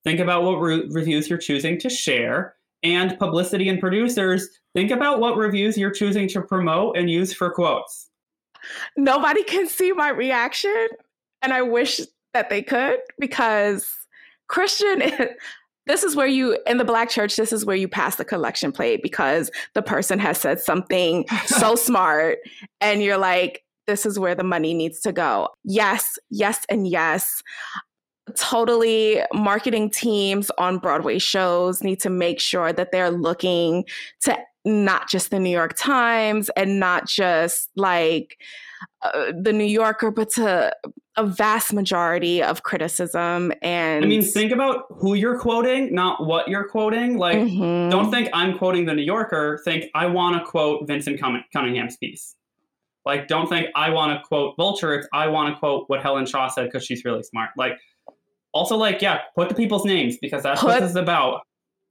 think 0.05 0.21
about 0.21 0.43
what 0.43 0.55
re- 0.55 0.89
reviews 0.91 1.29
you're 1.29 1.39
choosing 1.39 1.79
to 1.81 1.91
share, 1.91 2.55
and 2.83 3.19
publicity 3.19 3.69
and 3.69 3.81
producers, 3.81 4.49
think 4.75 4.91
about 4.91 5.21
what 5.21 5.37
reviews 5.37 5.77
you're 5.77 5.91
choosing 5.91 6.29
to 6.29 6.43
promote 6.43 6.97
and 6.97 7.11
use 7.11 7.33
for 7.33 7.51
quotes. 7.51 8.09
Nobody 8.97 9.43
can 9.45 9.67
see 9.67 9.93
my 9.93 10.11
reaction, 10.11 10.89
and 11.43 11.53
I 11.53 11.63
wish 11.63 12.01
that 12.35 12.51
they 12.51 12.63
could 12.63 12.99
because 13.19 13.89
Christian 14.49 15.03
this 15.87 16.05
is 16.05 16.15
where 16.15 16.27
you 16.27 16.59
in 16.67 16.77
the 16.77 16.85
black 16.85 17.09
church 17.09 17.37
this 17.37 17.53
is 17.53 17.65
where 17.65 17.77
you 17.77 17.89
pass 17.89 18.17
the 18.17 18.25
collection 18.25 18.71
plate 18.71 19.03
because 19.03 19.51
the 19.75 19.83
person 19.83 20.19
has 20.19 20.39
said 20.39 20.61
something 20.61 21.27
so 21.47 21.75
smart 21.75 22.39
and 22.81 23.03
you're 23.03 23.19
like 23.19 23.65
this 23.87 24.07
is 24.07 24.19
where 24.19 24.35
the 24.35 24.45
money 24.45 24.75
needs 24.75 25.01
to 25.01 25.13
go 25.13 25.49
yes 25.65 26.19
yes 26.31 26.65
and 26.69 26.87
yes 26.87 27.43
totally 28.37 29.21
marketing 29.33 29.91
teams 29.91 30.51
on 30.59 30.79
broadway 30.79 31.19
shows 31.19 31.83
need 31.83 31.99
to 31.99 32.11
make 32.11 32.39
sure 32.39 32.73
that 32.73 32.93
they're 32.93 33.11
looking 33.11 33.85
to 34.21 34.39
not 34.65 35.09
just 35.09 35.31
the 35.31 35.39
new 35.39 35.51
york 35.51 35.75
times 35.77 36.51
and 36.57 36.79
not 36.81 37.07
just 37.07 37.71
like 37.77 38.37
uh, 39.03 39.33
the 39.41 39.53
new 39.53 39.65
yorker 39.65 40.11
but 40.11 40.29
to 40.31 40.73
a 41.17 41.27
vast 41.27 41.73
majority 41.73 42.43
of 42.43 42.63
criticism 42.63 43.53
and 43.63 44.05
I 44.05 44.09
mean, 44.09 44.23
think 44.23 44.53
about 44.53 44.85
who 44.91 45.15
you're 45.15 45.39
quoting, 45.39 45.93
not 45.95 46.25
what 46.25 46.49
you're 46.49 46.69
quoting. 46.69 47.19
Like, 47.19 47.37
Mhm. 47.37 47.91
don't 47.91 48.11
think 48.11 48.31
I'm 48.33 48.57
quoting 48.57 48.87
the 48.87 48.95
New 48.95 49.03
Yorker. 49.03 49.61
Think 49.65 49.87
I 49.95 50.07
want 50.07 50.39
to 50.39 50.45
quote 50.49 50.87
Vinson 50.87 51.19
Cunning- 51.19 51.45
Cunningham's 51.53 51.97
piece. 51.99 52.37
Like, 53.05 53.27
don't 53.29 53.49
think 53.49 53.67
I 53.75 53.91
want 53.91 54.17
to 54.19 54.27
quote 54.27 54.55
Vulture. 54.57 54.95
It's 54.95 55.09
I 55.13 55.27
want 55.27 55.53
to 55.53 55.59
quote 55.59 55.85
what 55.89 56.01
Helen 56.01 56.25
Shaw 56.27 56.47
said 56.49 56.67
because 56.67 56.87
she's 56.87 57.05
really 57.05 57.23
smart. 57.25 57.51
Like, 57.57 57.77
Also, 58.55 58.77
like, 58.77 59.03
yeah, 59.03 59.19
put 59.37 59.49
the 59.49 59.55
people's 59.55 59.85
names 59.85 60.17
because 60.23 60.43
that's 60.45 60.61
Put- 60.61 60.69
what 60.69 60.81
this 60.81 60.91
is 60.91 60.97
about. 60.97 61.43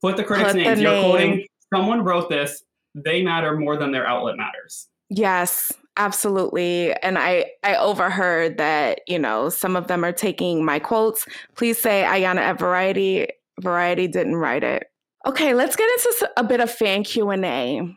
Put 0.02 0.16
the 0.16 0.24
critics' 0.24 0.52
put 0.52 0.58
the 0.58 0.64
names. 0.64 0.80
You're 0.80 0.92
name. 0.92 1.04
quoting 1.04 1.46
someone 1.72 2.02
wrote 2.02 2.28
this. 2.28 2.62
They 2.94 3.22
matter 3.22 3.56
more 3.56 3.76
than 3.76 3.92
their 3.92 4.06
outlet 4.06 4.36
matters. 4.36 4.88
Yes, 5.08 5.72
absolutely. 5.96 6.92
And 6.94 7.18
I 7.18 7.46
I 7.62 7.76
overheard 7.76 8.58
that, 8.58 9.00
you 9.06 9.18
know, 9.18 9.48
some 9.48 9.76
of 9.76 9.86
them 9.86 10.04
are 10.04 10.12
taking 10.12 10.64
my 10.64 10.78
quotes. 10.78 11.26
Please 11.56 11.78
say 11.78 12.04
Ayana 12.06 12.38
at 12.38 12.58
Variety. 12.58 13.28
Variety 13.60 14.08
didn't 14.08 14.36
write 14.36 14.64
it. 14.64 14.90
Okay, 15.26 15.52
let's 15.52 15.76
get 15.76 15.88
into 15.90 16.30
a 16.38 16.44
bit 16.44 16.60
of 16.60 16.70
fan 16.70 17.04
Q&A. 17.04 17.94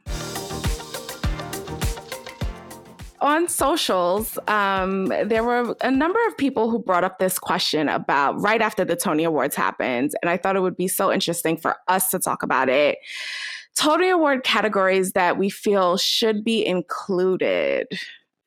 On 3.22 3.48
socials, 3.48 4.38
um, 4.50 5.06
there 5.06 5.46
were 5.46 5.74
a 5.82 5.90
number 5.90 6.20
of 6.28 6.36
people 6.36 6.70
who 6.70 6.80
brought 6.80 7.06
up 7.06 7.20
this 7.20 7.40
question 7.40 7.88
about 7.88 8.38
right 8.42 8.62
after 8.62 8.84
the 8.84 8.98
Tony 8.98 9.24
Awards 9.24 9.56
happened, 9.56 10.12
and 10.22 10.30
I 10.30 10.36
thought 10.36 10.58
it 10.58 10.60
would 10.60 10.76
be 10.76 10.90
so 10.90 11.10
interesting 11.10 11.56
for 11.56 11.78
us 11.88 12.10
to 12.10 12.20
talk 12.20 12.44
about 12.44 12.68
it. 12.68 12.98
Tony 13.76 14.10
Award 14.10 14.44
categories 14.44 15.14
that 15.14 15.38
we 15.38 15.50
feel 15.50 15.98
should 15.98 16.44
be 16.44 16.66
included. 16.66 17.88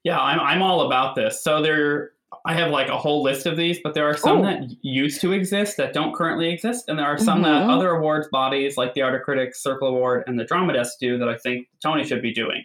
Yeah, 0.04 0.20
I'm 0.20 0.38
I'm 0.40 0.62
all 0.62 0.82
about 0.86 1.14
this. 1.16 1.42
So 1.42 1.60
there 1.62 2.12
I 2.44 2.54
have 2.54 2.70
like 2.70 2.88
a 2.88 2.96
whole 2.98 3.22
list 3.22 3.46
of 3.46 3.56
these, 3.56 3.78
but 3.82 3.94
there 3.94 4.08
are 4.08 4.16
some 4.16 4.38
Ooh. 4.38 4.42
that 4.42 4.64
used 4.82 5.20
to 5.22 5.32
exist 5.32 5.76
that 5.78 5.92
don't 5.92 6.14
currently 6.14 6.48
exist, 6.52 6.84
and 6.88 6.98
there 6.98 7.06
are 7.06 7.18
some 7.18 7.42
that 7.42 7.64
Mhm. 7.64 7.70
other 7.70 7.90
awards 7.90 8.28
bodies 8.28 8.76
like 8.76 8.94
the 8.94 9.02
Outer 9.02 9.20
Critics 9.20 9.62
Circle 9.62 9.88
Award 9.88 10.24
and 10.26 10.38
the 10.38 10.44
Drama 10.44 10.72
Desk 10.74 10.96
do 11.00 11.18
that 11.18 11.28
I 11.28 11.36
think 11.36 11.66
Tony 11.82 12.04
should 12.04 12.22
be 12.22 12.32
doing. 12.32 12.64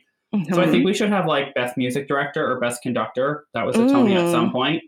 So 0.52 0.62
I 0.62 0.68
think 0.68 0.86
we 0.86 0.94
should 0.94 1.10
have 1.10 1.26
like 1.26 1.54
best 1.56 1.78
music 1.78 2.08
director 2.08 2.50
or 2.50 2.60
best 2.60 2.82
conductor. 2.82 3.46
That 3.54 3.66
was 3.66 3.76
a 3.76 3.88
Tony 3.90 4.16
at 4.16 4.26
Mm. 4.26 4.32
some 4.32 4.52
point. 4.52 4.82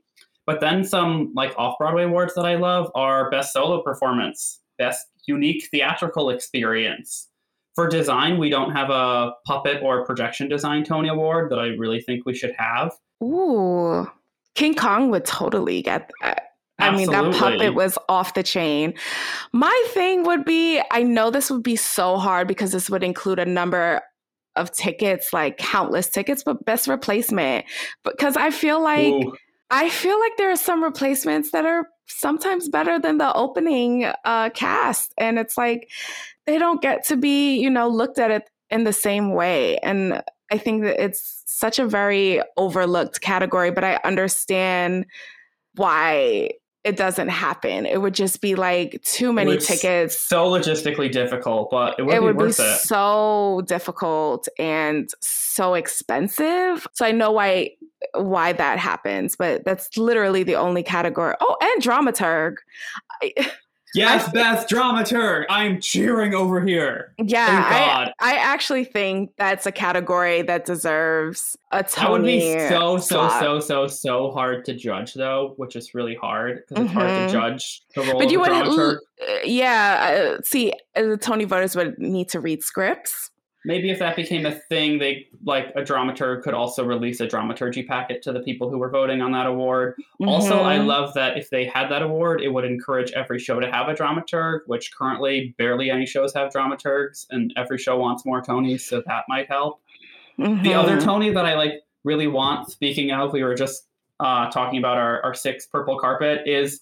But 0.45 0.59
then 0.61 0.83
some 0.83 1.33
like 1.35 1.53
off 1.57 1.77
Broadway 1.77 2.03
awards 2.03 2.33
that 2.35 2.45
I 2.45 2.55
love 2.55 2.89
are 2.95 3.29
best 3.29 3.51
solo 3.53 3.81
performance, 3.81 4.61
best 4.77 5.05
unique 5.25 5.67
theatrical 5.71 6.29
experience. 6.29 7.29
For 7.75 7.87
design, 7.87 8.37
we 8.37 8.49
don't 8.49 8.71
have 8.71 8.89
a 8.89 9.31
puppet 9.45 9.81
or 9.81 10.05
projection 10.05 10.47
design 10.47 10.83
Tony 10.83 11.09
Award 11.09 11.51
that 11.51 11.59
I 11.59 11.67
really 11.69 12.01
think 12.01 12.25
we 12.25 12.35
should 12.35 12.53
have. 12.57 12.93
Ooh, 13.23 14.07
King 14.55 14.75
Kong 14.75 15.09
would 15.09 15.25
totally 15.25 15.81
get 15.81 16.11
that. 16.21 16.49
I 16.79 16.95
mean, 16.95 17.09
that 17.11 17.33
puppet 17.35 17.73
was 17.75 17.97
off 18.09 18.33
the 18.33 18.43
chain. 18.43 18.93
My 19.53 19.85
thing 19.93 20.23
would 20.23 20.43
be 20.43 20.81
I 20.91 21.03
know 21.03 21.29
this 21.29 21.49
would 21.49 21.63
be 21.63 21.75
so 21.75 22.17
hard 22.17 22.47
because 22.47 22.71
this 22.71 22.89
would 22.89 23.03
include 23.03 23.39
a 23.39 23.45
number 23.45 24.01
of 24.55 24.71
tickets, 24.71 25.33
like 25.33 25.57
countless 25.57 26.09
tickets, 26.09 26.43
but 26.43 26.65
best 26.65 26.87
replacement. 26.87 27.65
Because 28.03 28.37
I 28.37 28.51
feel 28.51 28.81
like 28.81 29.13
Ooh. 29.13 29.33
I 29.69 29.89
feel 29.89 30.19
like 30.19 30.37
there 30.37 30.51
are 30.51 30.57
some 30.57 30.83
replacements 30.83 31.51
that 31.51 31.65
are 31.65 31.87
sometimes 32.07 32.69
better 32.69 32.99
than 32.99 33.17
the 33.17 33.33
opening 33.33 34.05
uh, 34.25 34.49
cast, 34.51 35.13
and 35.17 35.39
it's 35.39 35.57
like 35.57 35.89
they 36.45 36.57
don't 36.57 36.81
get 36.81 37.05
to 37.07 37.17
be, 37.17 37.59
you 37.59 37.69
know, 37.69 37.87
looked 37.87 38.19
at 38.19 38.31
it 38.31 38.49
in 38.69 38.83
the 38.83 38.93
same 38.93 39.33
way. 39.33 39.77
And 39.77 40.23
I 40.51 40.57
think 40.57 40.83
that 40.83 41.03
it's 41.03 41.43
such 41.45 41.79
a 41.79 41.87
very 41.87 42.41
overlooked 42.57 43.21
category, 43.21 43.71
but 43.71 43.83
I 43.83 43.99
understand 44.03 45.05
why 45.75 46.51
it 46.83 46.97
doesn't 46.97 47.29
happen. 47.29 47.85
It 47.85 48.01
would 48.01 48.13
just 48.13 48.41
be 48.41 48.55
like 48.55 49.01
too 49.03 49.31
many 49.31 49.57
tickets. 49.57 50.19
so 50.19 50.49
logistically 50.49 51.09
difficult, 51.11 51.69
but 51.71 51.95
it 51.97 52.03
would 52.03 52.13
it 52.13 52.19
be 52.19 52.25
would 52.25 52.37
be 52.37 52.45
it. 52.45 52.53
so 52.53 53.61
difficult 53.65 54.47
and 54.59 55.09
so 55.21 55.75
expensive. 55.75 56.85
So 56.93 57.05
I 57.05 57.11
know 57.11 57.31
why 57.31 57.71
why 58.13 58.53
that 58.53 58.79
happens, 58.79 59.35
but 59.35 59.63
that's 59.65 59.95
literally 59.97 60.43
the 60.43 60.55
only 60.55 60.83
category. 60.83 61.35
Oh, 61.41 61.55
and 61.61 61.81
dramaturg. 61.83 62.55
I, 63.21 63.33
Yes, 63.95 64.27
best 64.31 64.69
dramaturg. 64.69 65.45
I'm 65.49 65.79
cheering 65.79 66.33
over 66.33 66.59
here. 66.65 67.13
yeah, 67.19 68.11
I. 68.19 68.33
I 68.33 68.37
actually 68.37 68.85
think 68.85 69.29
that's 69.37 69.67
a 69.67 69.71
category 69.71 70.41
that 70.41 70.65
deserves 70.65 71.55
a 71.71 71.83
Tony. 71.83 72.01
That 72.03 72.11
would 72.11 72.23
be 72.25 72.69
so 72.69 72.97
so 72.97 73.29
so 73.39 73.59
so 73.59 73.85
so 73.87 74.31
hard 74.31 74.65
to 74.65 74.73
judge 74.73 75.13
though, 75.13 75.53
which 75.57 75.75
is 75.75 75.93
really 75.93 76.15
hard 76.15 76.63
because 76.67 76.85
it's 76.85 76.93
hard 76.93 77.07
Mhm. 77.11 77.27
to 77.27 77.31
judge 77.31 77.83
the 77.93 78.01
role 78.01 78.13
But 78.17 78.25
of 78.25 78.31
you 78.31 78.39
would, 78.39 78.49
dramaturg. 78.49 78.95
uh, 78.97 79.33
yeah. 79.43 80.33
Uh, 80.37 80.41
see, 80.43 80.73
uh, 80.95 81.03
the 81.03 81.17
Tony 81.17 81.45
voters 81.45 81.75
would 81.75 81.99
need 81.99 82.29
to 82.29 82.39
read 82.39 82.63
scripts. 82.63 83.29
Maybe 83.65 83.91
if 83.91 83.99
that 83.99 84.17
became 84.17 84.45
a 84.45 84.51
thing, 84.51 84.99
they 84.99 85.27
like 85.45 85.71
a 85.75 85.81
dramaturg 85.81 86.43
could 86.43 86.53
also 86.53 86.83
release 86.83 87.21
a 87.21 87.27
dramaturgy 87.27 87.83
packet 87.83 88.21
to 88.23 88.33
the 88.33 88.41
people 88.41 88.69
who 88.69 88.77
were 88.77 88.89
voting 88.89 89.21
on 89.21 89.31
that 89.31 89.45
award. 89.45 89.95
Also, 90.25 90.63
I 90.63 90.77
Mhm. 90.77 90.85
love 90.85 91.13
that 91.13 91.37
if 91.37 91.49
they 91.49 91.65
had 91.65 91.89
that 91.89 92.01
award, 92.01 92.41
it 92.41 92.49
would 92.49 92.65
encourage 92.65 93.11
every 93.13 93.39
show 93.39 93.61
to 93.61 93.71
have 93.71 93.87
a 93.87 93.93
dramaturg, 93.93 94.61
which 94.67 94.93
currently 94.93 95.55
barely 95.57 95.89
any 95.89 96.05
shows 96.05 96.33
have 96.33 96.51
dramaturgs, 96.51 97.25
and 97.29 97.53
every 97.55 97.77
show 97.77 97.97
wants 97.97 98.25
more 98.25 98.41
Tonys, 98.41 98.81
so 98.81 99.01
that 99.07 99.23
might 99.29 99.47
help. 99.47 99.81
The 100.37 100.73
other. 100.73 100.99
Tony 100.99 101.29
that 101.29 101.45
I 101.45 101.55
like 101.55 101.83
really 102.03 102.27
want, 102.27 102.69
speaking 102.69 103.11
of, 103.11 103.31
we 103.31 103.43
were 103.43 103.55
just 103.55 103.87
uh, 104.19 104.49
talking 104.51 104.77
about 104.79 104.97
our, 104.97 105.21
our 105.23 105.33
sixth 105.33 105.71
purple 105.71 105.97
carpet, 105.97 106.41
is 106.45 106.81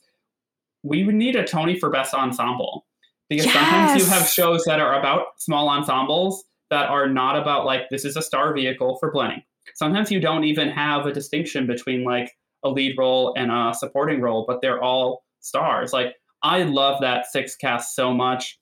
we 0.83 1.03
would 1.03 1.15
need 1.15 1.35
a 1.35 1.45
Tony 1.45 1.77
for 1.77 1.89
best 1.89 2.13
ensemble. 2.13 2.85
Because 3.29 3.51
sometimes 3.51 4.03
you 4.03 4.09
have 4.09 4.27
shows 4.27 4.63
that 4.65 4.79
are 4.79 4.99
about 4.99 5.39
small 5.39 5.69
ensembles 5.69 6.43
that 6.71 6.89
are 6.89 7.07
not 7.07 7.37
about 7.37 7.65
like 7.65 7.89
this 7.91 8.05
is 8.05 8.17
a 8.17 8.21
star 8.21 8.53
vehicle 8.53 8.97
for 8.99 9.11
blending. 9.11 9.43
Sometimes 9.75 10.11
you 10.11 10.19
don't 10.19 10.45
even 10.45 10.69
have 10.69 11.05
a 11.05 11.13
distinction 11.13 11.67
between 11.67 12.03
like 12.03 12.31
a 12.63 12.69
lead 12.69 12.97
role 12.97 13.33
and 13.37 13.51
a 13.51 13.73
supporting 13.77 14.21
role, 14.21 14.45
but 14.47 14.61
they're 14.61 14.81
all 14.81 15.23
stars. 15.41 15.93
Like 15.93 16.15
I 16.41 16.63
love 16.63 16.99
that 17.01 17.27
six 17.27 17.55
cast 17.55 17.95
so 17.95 18.13
much. 18.13 18.57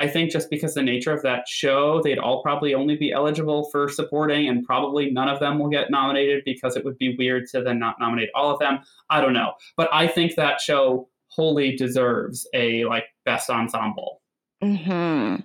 I 0.00 0.06
think 0.06 0.30
just 0.30 0.48
because 0.48 0.74
the 0.74 0.82
nature 0.82 1.12
of 1.12 1.22
that 1.22 1.48
show, 1.48 2.00
they'd 2.02 2.20
all 2.20 2.40
probably 2.40 2.72
only 2.72 2.96
be 2.96 3.10
eligible 3.10 3.68
for 3.70 3.88
supporting, 3.88 4.48
and 4.48 4.64
probably 4.64 5.10
none 5.10 5.28
of 5.28 5.40
them 5.40 5.58
will 5.58 5.68
get 5.68 5.90
nominated 5.90 6.44
because 6.44 6.76
it 6.76 6.84
would 6.84 6.96
be 6.98 7.16
weird 7.18 7.48
to 7.48 7.62
then 7.62 7.80
not 7.80 7.96
nominate 7.98 8.28
all 8.34 8.52
of 8.52 8.60
them. 8.60 8.78
I 9.10 9.20
don't 9.20 9.32
know, 9.32 9.54
but 9.76 9.88
I 9.92 10.06
think 10.06 10.36
that 10.36 10.60
show 10.60 11.08
wholly 11.26 11.74
deserves 11.76 12.48
a 12.54 12.84
like 12.84 13.06
best 13.24 13.50
ensemble. 13.50 14.22
hmm 14.62 15.36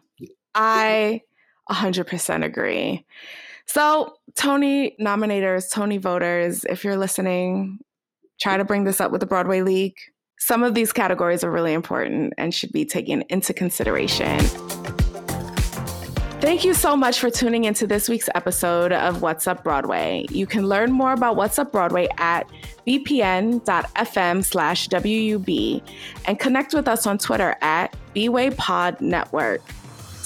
I 0.55 1.21
100% 1.69 2.43
agree. 2.43 3.05
So, 3.65 4.15
Tony 4.35 4.95
nominators, 4.99 5.71
Tony 5.71 5.97
voters, 5.97 6.65
if 6.65 6.83
you're 6.83 6.97
listening, 6.97 7.79
try 8.41 8.57
to 8.57 8.65
bring 8.65 8.83
this 8.83 8.99
up 8.99 9.11
with 9.11 9.21
the 9.21 9.27
Broadway 9.27 9.61
League. 9.61 9.97
Some 10.39 10.63
of 10.63 10.73
these 10.73 10.91
categories 10.91 11.43
are 11.43 11.51
really 11.51 11.73
important 11.73 12.33
and 12.37 12.53
should 12.53 12.73
be 12.73 12.83
taken 12.83 13.23
into 13.29 13.53
consideration. 13.53 14.39
Thank 16.43 16.65
you 16.65 16.73
so 16.73 16.97
much 16.97 17.21
for 17.21 17.29
tuning 17.29 17.63
into 17.63 17.87
this 17.87 18.09
week's 18.09 18.27
episode 18.35 18.91
of 18.91 19.21
What's 19.21 19.47
Up 19.47 19.63
Broadway. 19.63 20.25
You 20.29 20.45
can 20.45 20.67
learn 20.67 20.91
more 20.91 21.13
about 21.13 21.37
What's 21.37 21.57
Up 21.57 21.71
Broadway 21.71 22.09
at 22.17 22.49
bpn.fm 22.85 24.43
slash 24.43 24.89
WUB 24.89 25.81
and 26.25 26.37
connect 26.37 26.73
with 26.73 26.89
us 26.89 27.07
on 27.07 27.17
Twitter 27.17 27.55
at 27.61 27.95
BWayPod 28.13 28.99
Network. 28.99 29.61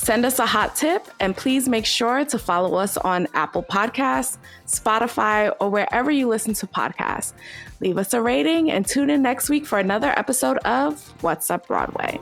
Send 0.07 0.25
us 0.25 0.39
a 0.39 0.45
hot 0.45 0.73
tip 0.73 1.05
and 1.19 1.35
please 1.35 1.67
make 1.67 1.85
sure 1.85 2.23
to 2.23 2.39
follow 2.39 2.75
us 2.75 2.95
on 2.95 3.27
Apple 3.33 3.61
Podcasts, 3.61 4.37
Spotify, 4.65 5.53
or 5.59 5.69
wherever 5.69 6.09
you 6.09 6.29
listen 6.29 6.53
to 6.53 6.65
podcasts. 6.65 7.33
Leave 7.81 7.97
us 7.97 8.13
a 8.13 8.21
rating 8.21 8.71
and 8.71 8.87
tune 8.87 9.09
in 9.09 9.21
next 9.21 9.49
week 9.49 9.65
for 9.65 9.79
another 9.79 10.17
episode 10.17 10.59
of 10.59 11.01
What's 11.21 11.51
Up 11.51 11.67
Broadway. 11.67 12.21